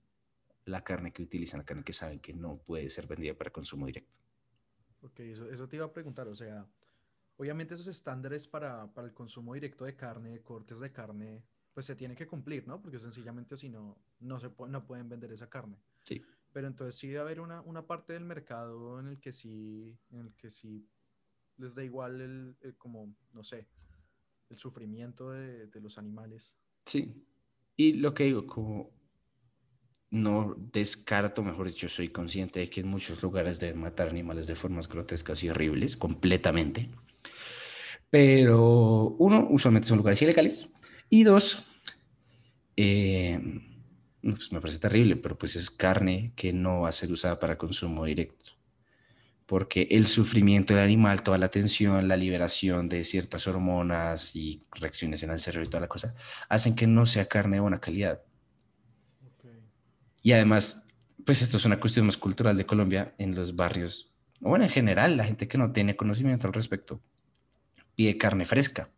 [0.65, 3.87] la carne que utilizan, la carne que saben que no puede ser vendida para consumo
[3.87, 4.19] directo.
[5.01, 6.65] Ok, eso, eso te iba a preguntar, o sea,
[7.37, 11.43] obviamente esos estándares para, para el consumo directo de carne, cortes de carne,
[11.73, 12.81] pues se tienen que cumplir, ¿no?
[12.81, 15.77] Porque sencillamente si no, no, se no pueden vender esa carne.
[16.03, 16.21] Sí.
[16.51, 20.19] Pero entonces sí debe haber una, una parte del mercado en el que sí, en
[20.19, 20.87] el que sí
[21.57, 23.67] les da igual el, como, no sé,
[24.49, 26.55] el sufrimiento de, los animales.
[26.85, 27.13] Sí.
[27.75, 28.91] Y lo que digo, como
[30.11, 34.55] no descarto, mejor dicho, soy consciente de que en muchos lugares deben matar animales de
[34.55, 36.89] formas grotescas y horribles, completamente.
[38.09, 40.73] Pero uno, usualmente son lugares ilegales.
[41.09, 41.63] Y dos,
[42.75, 43.39] eh,
[44.21, 47.57] pues me parece terrible, pero pues es carne que no va a ser usada para
[47.57, 48.58] consumo directo.
[49.49, 55.23] Porque el sufrimiento del animal, toda la tensión, la liberación de ciertas hormonas y reacciones
[55.23, 56.13] en el cerebro y toda la cosa,
[56.47, 58.23] hacen que no sea carne de buena calidad.
[60.21, 60.85] Y además,
[61.25, 65.17] pues esto es una cuestión más cultural de Colombia en los barrios, bueno, en general,
[65.17, 67.01] la gente que no tiene conocimiento al respecto
[67.95, 68.89] pide carne fresca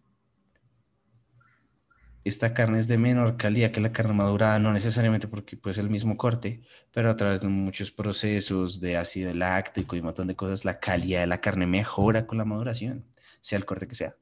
[2.24, 5.90] esta carne es de menor calidad que la carne madurada, no necesariamente porque pues el
[5.90, 6.62] mismo corte,
[6.92, 10.80] pero a través de muchos procesos de ácido láctico y un montón de cosas, la
[10.80, 13.06] calidad de la carne mejora con la maduración,
[13.42, 14.16] sea el corte que sea.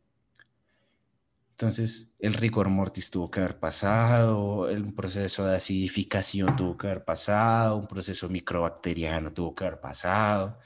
[1.51, 7.03] Entonces, el rigor mortis tuvo que haber pasado, el proceso de acidificación tuvo que haber
[7.03, 10.57] pasado, un proceso microbacteriano tuvo que haber pasado,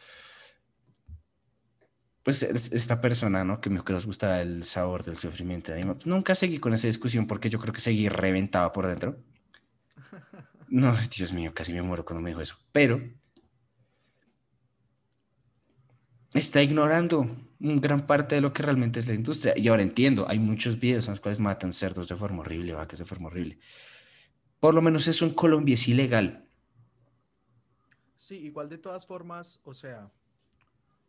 [2.24, 3.60] pues esta persona, ¿no?
[3.60, 7.28] Que me que nos gusta el sabor del sufrimiento de nunca seguí con esa discusión
[7.28, 9.18] porque yo creo que seguí reventado por dentro.
[10.70, 12.56] No, Dios mío, casi me muero cuando me dijo eso.
[12.72, 13.02] Pero
[16.34, 19.54] está ignorando gran parte de lo que realmente es la industria.
[19.58, 23.00] Y ahora entiendo, hay muchos videos en los cuales matan cerdos de forma horrible, vacas
[23.00, 23.60] de forma horrible.
[24.62, 26.48] Por lo menos eso en Colombia es ilegal.
[28.16, 30.10] Sí, igual de todas formas, o sea,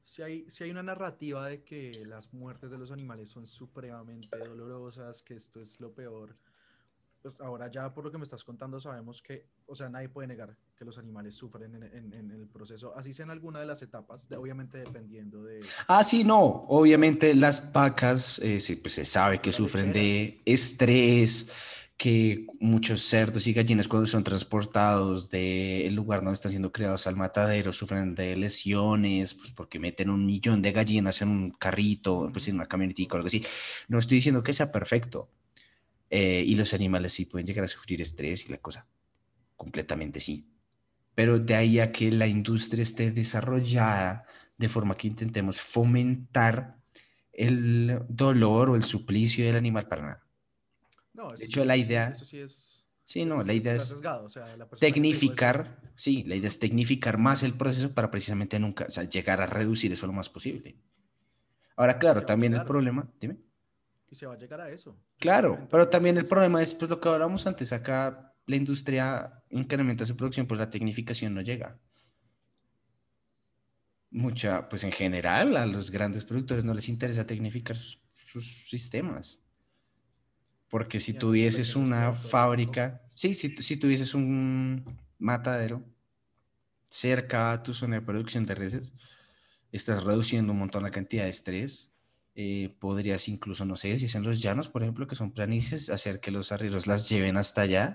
[0.04, 4.38] si hay, si hay una narrativa de que las muertes de los animales son supremamente
[4.38, 6.36] dolorosas, que esto es lo peor,
[7.22, 10.28] pues ahora ya por lo que me estás contando sabemos que, o sea, nadie puede
[10.28, 13.80] negar que los animales sufren en, en, el proceso, así sea en alguna de las
[13.80, 15.64] etapas, obviamente dependiendo de...
[15.88, 21.50] Ah, sí, no, obviamente las vacas, eh, pues se sabe que sufren de estrés,
[21.96, 27.16] que muchos cerdos y gallinas cuando son transportados del lugar donde están siendo criados al
[27.16, 32.48] matadero sufren de lesiones, pues porque meten un millón de gallinas en un carrito, pues
[32.48, 33.44] en una camionetita o algo así.
[33.88, 35.30] No estoy diciendo que sea perfecto.
[36.10, 38.86] Eh, y los animales sí pueden llegar a sufrir estrés y la cosa.
[39.56, 40.48] Completamente sí.
[41.14, 44.24] Pero de ahí a que la industria esté desarrollada
[44.58, 46.76] de forma que intentemos fomentar
[47.32, 50.23] el dolor o el suplicio del animal para nada
[51.14, 52.08] de hecho, la idea...
[52.10, 52.84] Eso sí es...
[53.06, 54.00] Sí, no, la idea es
[54.80, 59.42] tecnificar, sí, la idea es tecnificar más el proceso para precisamente nunca, o sea, llegar
[59.42, 60.78] a reducir eso lo más posible.
[61.76, 63.36] Ahora, claro, también el problema, dime.
[64.10, 64.96] Y se va a llegar a eso.
[65.18, 70.06] Claro, pero también el problema es pues lo que hablábamos antes, acá la industria incrementa
[70.06, 71.78] su producción, pues la tecnificación no llega.
[74.10, 79.43] Mucha, pues en general a los grandes productores no les interesa tecnificar sus sistemas.
[80.68, 84.84] Porque si tuvieses una fábrica, sí, si, si tuvieses un
[85.18, 85.84] matadero
[86.88, 88.92] cerca a tu zona de producción de reses,
[89.72, 91.90] estás reduciendo un montón la cantidad de estrés.
[92.36, 95.90] Eh, podrías incluso, no sé, si es en los llanos, por ejemplo, que son planicies,
[95.90, 97.94] hacer que los arrieros las lleven hasta allá.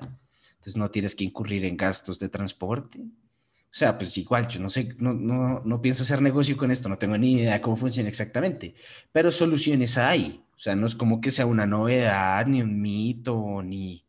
[0.51, 2.99] Entonces no tienes que incurrir en gastos de transporte.
[2.99, 6.89] O sea, pues igual, yo no sé, no, no, no pienso hacer negocio con esto,
[6.89, 8.73] no tengo ni idea cómo funciona exactamente,
[9.11, 10.43] pero soluciones hay.
[10.59, 14.05] O sea, no es como que sea una novedad, ni un mito, ni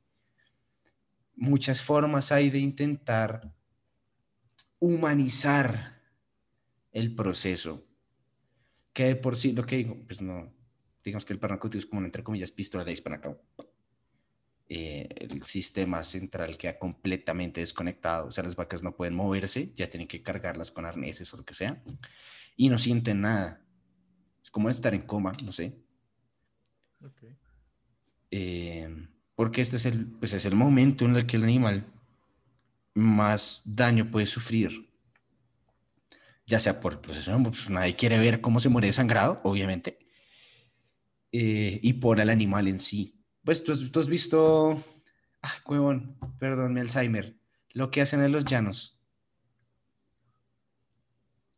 [1.37, 3.55] muchas formas hay de intentar
[4.81, 6.03] humanizar
[6.91, 7.87] el proceso.
[8.93, 10.53] Que por sí, lo que digo, pues no,
[11.05, 13.39] digamos que el parnacote es como, entre comillas, pistola de acá.
[14.69, 19.89] Eh, el sistema central queda completamente desconectado, o sea, las vacas no pueden moverse, ya
[19.89, 21.81] tienen que cargarlas con arneses o lo que sea,
[22.57, 23.65] y no sienten nada
[24.43, 25.90] Es como estar en coma, no sé.
[28.31, 31.87] Eh, porque este es el, pues es el momento en el que el animal
[32.95, 34.89] más daño puede sufrir.
[36.47, 39.99] Ya sea por el proceso, pues nadie quiere ver cómo se muere desangrado, obviamente.
[41.33, 43.15] eh, y por el animal en sí.
[43.45, 44.85] Pues tú, has- tú has visto,
[45.43, 47.37] ah, huevón, perdón, mi Alzheimer,
[47.71, 48.99] lo que hacen en los llanos.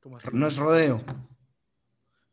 [0.03, 0.28] ¿Cómo así?
[0.32, 1.03] No es rodeo,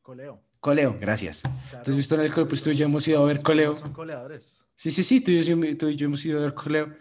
[0.01, 0.41] Coleo.
[0.59, 1.41] Coleo, gracias.
[1.41, 1.83] Claro.
[1.83, 2.47] ¿Tú has visto en el?
[2.47, 3.75] Pues tú y yo hemos ido a ver coleo.
[3.75, 4.65] Son coleadores.
[4.75, 6.95] Sí, sí, sí, tú y, yo, tú y yo hemos ido a ver coleo.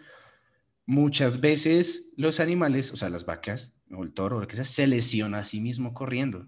[0.85, 4.65] Muchas veces los animales, o sea, las vacas o el toro o lo que sea,
[4.65, 6.47] se lesiona a sí mismo corriendo.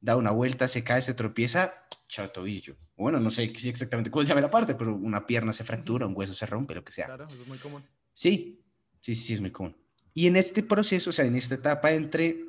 [0.00, 1.74] Da una vuelta, se cae, se tropieza,
[2.08, 2.76] chao tobillo.
[2.96, 6.16] Bueno, no sé exactamente cómo se llama la parte, pero una pierna se fractura, un
[6.16, 7.06] hueso se rompe, lo que sea.
[7.06, 7.84] Claro, eso es muy común.
[8.14, 8.64] Sí,
[9.00, 9.76] sí, sí, es muy común.
[10.14, 12.47] Y en este proceso, o sea, en esta etapa entre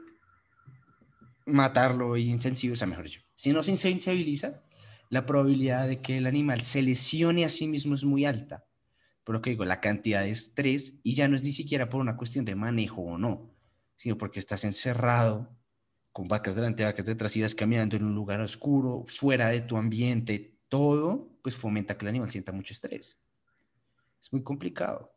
[1.50, 4.64] matarlo y insensible, o sea, mejor dicho, si no se insensibiliza,
[5.10, 8.66] la probabilidad de que el animal se lesione a sí mismo es muy alta.
[9.24, 12.02] Por lo que digo, la cantidad de estrés, y ya no es ni siquiera por
[12.02, 13.52] una cuestión de manejo o no,
[13.95, 15.56] sino porque estás encerrado
[16.12, 19.78] con vacas delante, vacas detrás, y vas caminando en un lugar oscuro, fuera de tu
[19.78, 23.20] ambiente, todo, pues fomenta que el animal sienta mucho estrés.
[24.22, 25.14] Es muy complicado.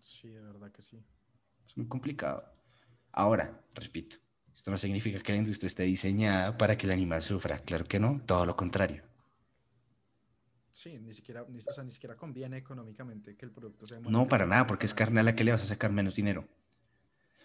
[0.00, 1.02] Sí, de verdad que sí.
[1.66, 2.53] Es muy complicado.
[3.16, 4.16] Ahora, repito,
[4.52, 7.60] esto no significa que la industria esté diseñada para que el animal sufra.
[7.60, 9.04] Claro que no, todo lo contrario.
[10.72, 14.26] Sí, ni siquiera, ni, o sea, ni siquiera conviene económicamente que el producto sea No,
[14.26, 16.48] para nada, porque es carne a la que le vas a sacar menos dinero.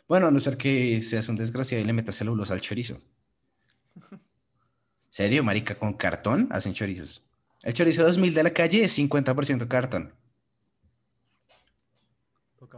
[0.08, 3.00] Bueno, a no ser que seas un desgraciado y le metas celulosa al chorizo.
[5.12, 5.78] ¿Serio, marica?
[5.78, 7.24] ¿Con cartón hacen chorizos?
[7.62, 10.14] El chorizo 2000 de la calle es 50% cartón.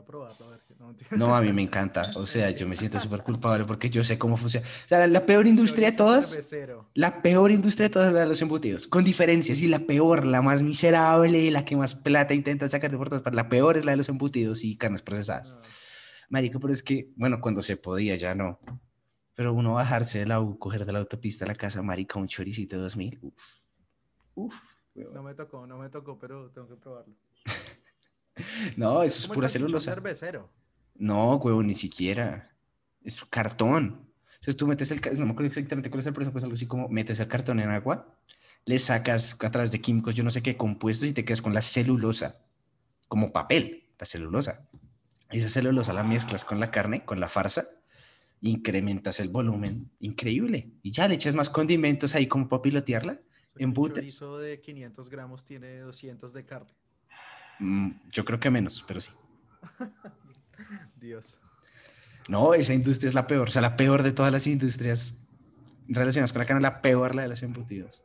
[0.02, 0.60] Toca probarlo, a ver.
[0.80, 0.96] No.
[1.18, 2.12] No, a mí me encanta.
[2.16, 4.66] O sea, yo me siento súper culpable porque yo sé cómo funciona.
[4.66, 6.56] O sea, la peor industria de todas...
[6.94, 10.26] La peor industria de todas es la de los embutidos, con diferencias, y la peor,
[10.26, 13.86] la más miserable, la que más plata intenta sacar de por todas la peor es
[13.86, 15.52] la de los embutidos y carnes procesadas.
[15.52, 15.62] No,
[16.30, 18.60] Marico, pero es que, bueno, cuando se podía, ya no.
[19.36, 22.28] Pero uno bajarse de la U, coger de la autopista a la casa, marica, un
[22.28, 23.34] choricito de 2000, uf,
[24.36, 24.56] uf.
[24.96, 27.14] no me tocó, no me tocó, pero tengo que probarlo.
[28.78, 29.92] No, eso es pura celulosa.
[29.92, 30.50] cervecero.
[30.96, 32.56] No, huevo, ni siquiera.
[33.04, 34.12] Es cartón.
[34.36, 36.66] Entonces tú metes el, no me acuerdo exactamente cuál es el proceso, pues algo así
[36.66, 38.18] como metes el cartón en agua,
[38.66, 41.54] le sacas a través de químicos, yo no sé qué, compuestos y te quedas con
[41.54, 42.40] la celulosa,
[43.08, 44.68] como papel, la celulosa.
[45.32, 47.68] Y esa celulosa la mezclas con la carne, con la farsa,
[48.42, 50.72] incrementas el volumen, increíble.
[50.82, 53.20] Y ya le echas más condimentos ahí como para pilotearla.
[53.60, 56.72] Un chorizo de 500 gramos tiene 200 de carne.
[57.62, 59.12] Mm, yo creo que menos, pero sí.
[61.00, 61.38] Dios.
[62.28, 65.22] No, esa industria es la peor, o sea, la peor de todas las industrias
[65.88, 68.04] relacionadas con la carne, la peor la de los embutidos.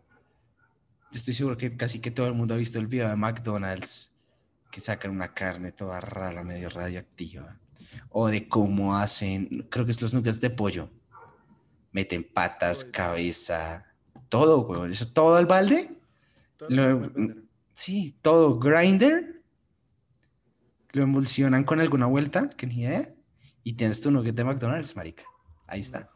[1.13, 4.13] Estoy seguro que casi que todo el mundo ha visto el video de McDonald's
[4.71, 7.57] que sacan una carne toda rara, medio radioactiva.
[8.11, 10.91] O de cómo hacen, creo que es los nuggets de pollo.
[11.93, 13.87] Meten patas, Uy, cabeza,
[14.29, 14.91] todo, güey.
[14.91, 15.97] Eso todo al balde.
[16.59, 17.13] Todo lo.
[17.73, 19.36] Sí, todo grinder.
[20.93, 23.15] Lo emulsionan con alguna vuelta, que ni idea.
[23.63, 25.25] Y tienes tu nugget de McDonald's, marica.
[25.67, 26.11] Ahí está.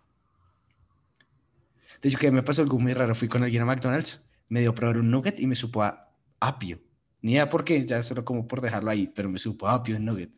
[2.01, 3.15] De hecho, que me pasó algo muy raro.
[3.15, 6.15] Fui con alguien a McDonald's, me dio a probar un nugget y me supo a
[6.39, 6.81] apio.
[7.23, 9.97] Ni idea por qué, ya solo como por dejarlo ahí, pero me supo a apio
[9.97, 10.31] el nugget.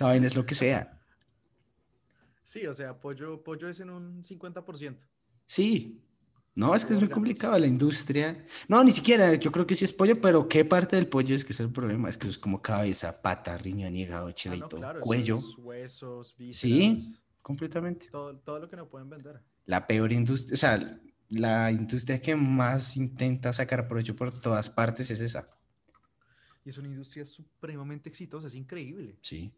[0.00, 1.00] Vaina es lo que sea.
[2.42, 4.96] Sí, o sea, pollo, pollo es en un 50%.
[5.46, 6.02] Sí.
[6.56, 8.46] No, es que es muy complicado la industria.
[8.68, 9.34] No, ni siquiera.
[9.34, 11.70] Yo creo que sí es pollo, pero ¿qué parte del pollo es que es el
[11.72, 12.08] problema?
[12.08, 15.38] Es que es como cabeza, pata, riñón, hígado, Ah, no, chilito, claro, eso cuello.
[15.38, 17.16] es huesos, vísceras, Sí.
[17.42, 18.06] Completamente.
[18.08, 19.40] todo, todo lo que no pueden vender.
[19.66, 25.10] La peor industria, o sea, la industria que más intenta sacar provecho por todas partes
[25.10, 25.48] es esa.
[26.64, 29.16] Y es una industria supremamente exitosa, es increíble.
[29.20, 29.52] Sí,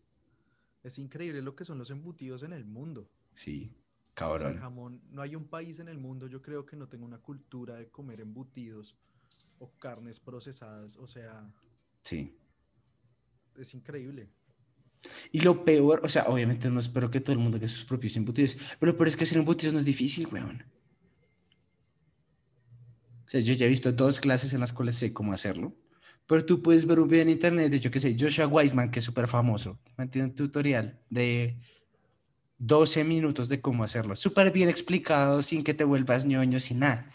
[0.82, 3.08] Es increíble lo que son los embutidos en el mundo.
[3.34, 3.70] sí,
[4.16, 4.58] O sea, el cabrón.
[4.60, 7.74] jamón, no hay un país en el mundo, yo creo que no tenga una cultura
[7.76, 8.96] de comer embutidos
[9.58, 10.96] o carnes procesadas.
[10.96, 11.46] O sea,
[12.02, 12.34] Sí.
[13.58, 14.30] es increíble.
[15.32, 18.16] Y lo peor, o sea, obviamente no espero que todo el mundo haga sus propios
[18.16, 20.64] embutidos, pero lo peor es que hacer embutidos no es difícil, weón.
[23.26, 25.74] O sea, yo ya he visto dos clases en las cuales sé cómo hacerlo,
[26.26, 29.00] pero tú puedes ver un video en internet de, yo qué sé, Joshua Weisman, que
[29.00, 29.78] es súper famoso,
[30.10, 31.58] tiene un tutorial de
[32.58, 37.12] 12 minutos de cómo hacerlo, súper bien explicado, sin que te vuelvas ñoño, sin nada.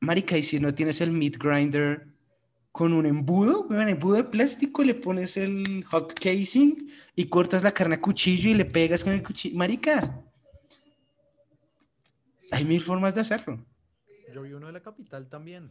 [0.00, 2.06] Marica, y si no tienes el meat grinder
[2.72, 7.72] con un embudo, un embudo de plástico, le pones el hot casing y cortas la
[7.72, 9.56] carne a cuchillo y le pegas con el cuchillo.
[9.56, 10.22] Marica,
[12.50, 13.64] hay mil formas de hacerlo.
[14.34, 15.70] Yo vi uno de la capital también.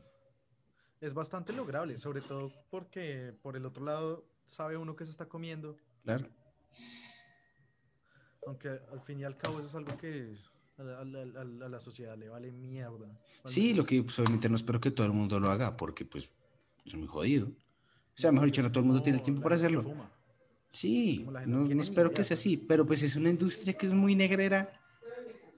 [1.00, 5.26] Es bastante lograble, sobre todo porque por el otro lado sabe uno que se está
[5.26, 5.76] comiendo.
[6.04, 6.28] Claro.
[8.46, 10.36] Aunque al fin y al cabo eso es algo que
[10.78, 13.08] a la, a la- a la sociedad le vale mierda.
[13.46, 16.30] Sí, lo que pues, obviamente no espero que todo el mundo lo haga porque pues
[16.86, 17.48] es muy jodido.
[17.48, 19.84] O sea, mejor dicho, no todo el mundo tiene el tiempo para hacerlo.
[20.70, 22.40] Sí, no, no espero que sea pues.
[22.40, 24.72] así, pero pues es una industria que es muy negrera,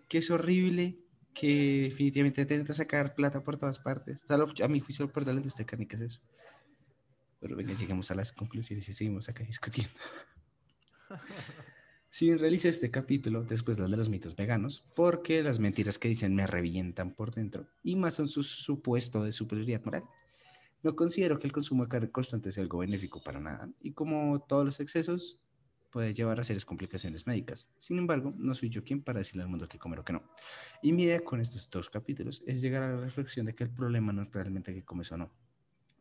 [0.07, 0.97] que es horrible,
[1.33, 4.23] que definitivamente te intenta sacar plata por todas partes.
[4.23, 6.21] O sea, lo- a mi juicio, por la industria cárnica es eso.
[7.39, 9.93] Pero venga, lleguemos a las conclusiones y seguimos acá discutiendo.
[12.21, 16.47] Bien realicé este capítulo después de los mitos veganos, porque las mentiras que dicen me
[16.47, 20.03] revientan por dentro, y más son su supuesto de superioridad moral.
[20.83, 24.39] No considero que el consumo de carne constante sea algo benéfico para nada, y como
[24.47, 25.37] todos los excesos,
[25.91, 27.67] puede llevar a serias complicaciones médicas.
[27.77, 30.23] Sin embargo, no soy yo quien para decirle al mundo qué comer o qué no.
[30.81, 33.69] Y mi idea con estos dos capítulos es llegar a la reflexión de que el
[33.71, 35.33] problema no es realmente que comes o no,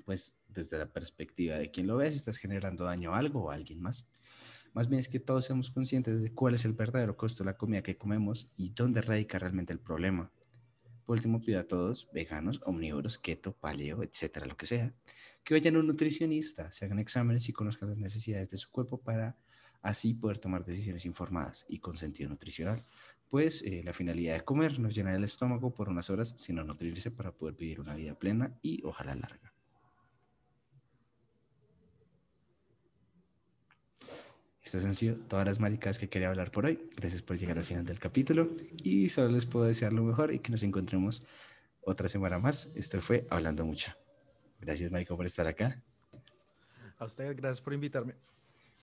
[0.05, 3.51] pues desde la perspectiva de quien lo ve, si estás generando daño a algo o
[3.51, 4.07] a alguien más.
[4.75, 7.57] Más bien es que todos seamos conscientes de cuál es el verdadero costo de la
[7.59, 10.31] comida que comemos y dónde radica realmente el problema.
[11.05, 14.95] Por último, pido a todos, veganos, omnívoros, keto, paleo, etcétera, lo que sea,
[15.45, 18.99] que vayan a un nutricionista, se hagan exámenes y conozcan las necesidades de su cuerpo
[18.99, 19.37] para
[19.83, 22.85] así poder tomar decisiones informadas y con sentido nutricional.
[23.29, 26.65] Pues eh, la finalidad de comer no es llenar el estómago por unas horas, sino
[26.65, 29.52] nutrirse para poder vivir una vida plena y ojalá larga.
[34.63, 36.89] Estas han sido todas las maricas que quería hablar por hoy.
[36.97, 38.51] Gracias por llegar al final del capítulo
[38.83, 41.23] y solo les puedo desear lo mejor y que nos encontremos
[41.81, 42.71] otra semana más.
[42.77, 43.97] Esto fue Hablando Mucha.
[44.61, 45.83] Gracias, Marico, por estar acá.
[46.97, 48.15] A ustedes, gracias por invitarme.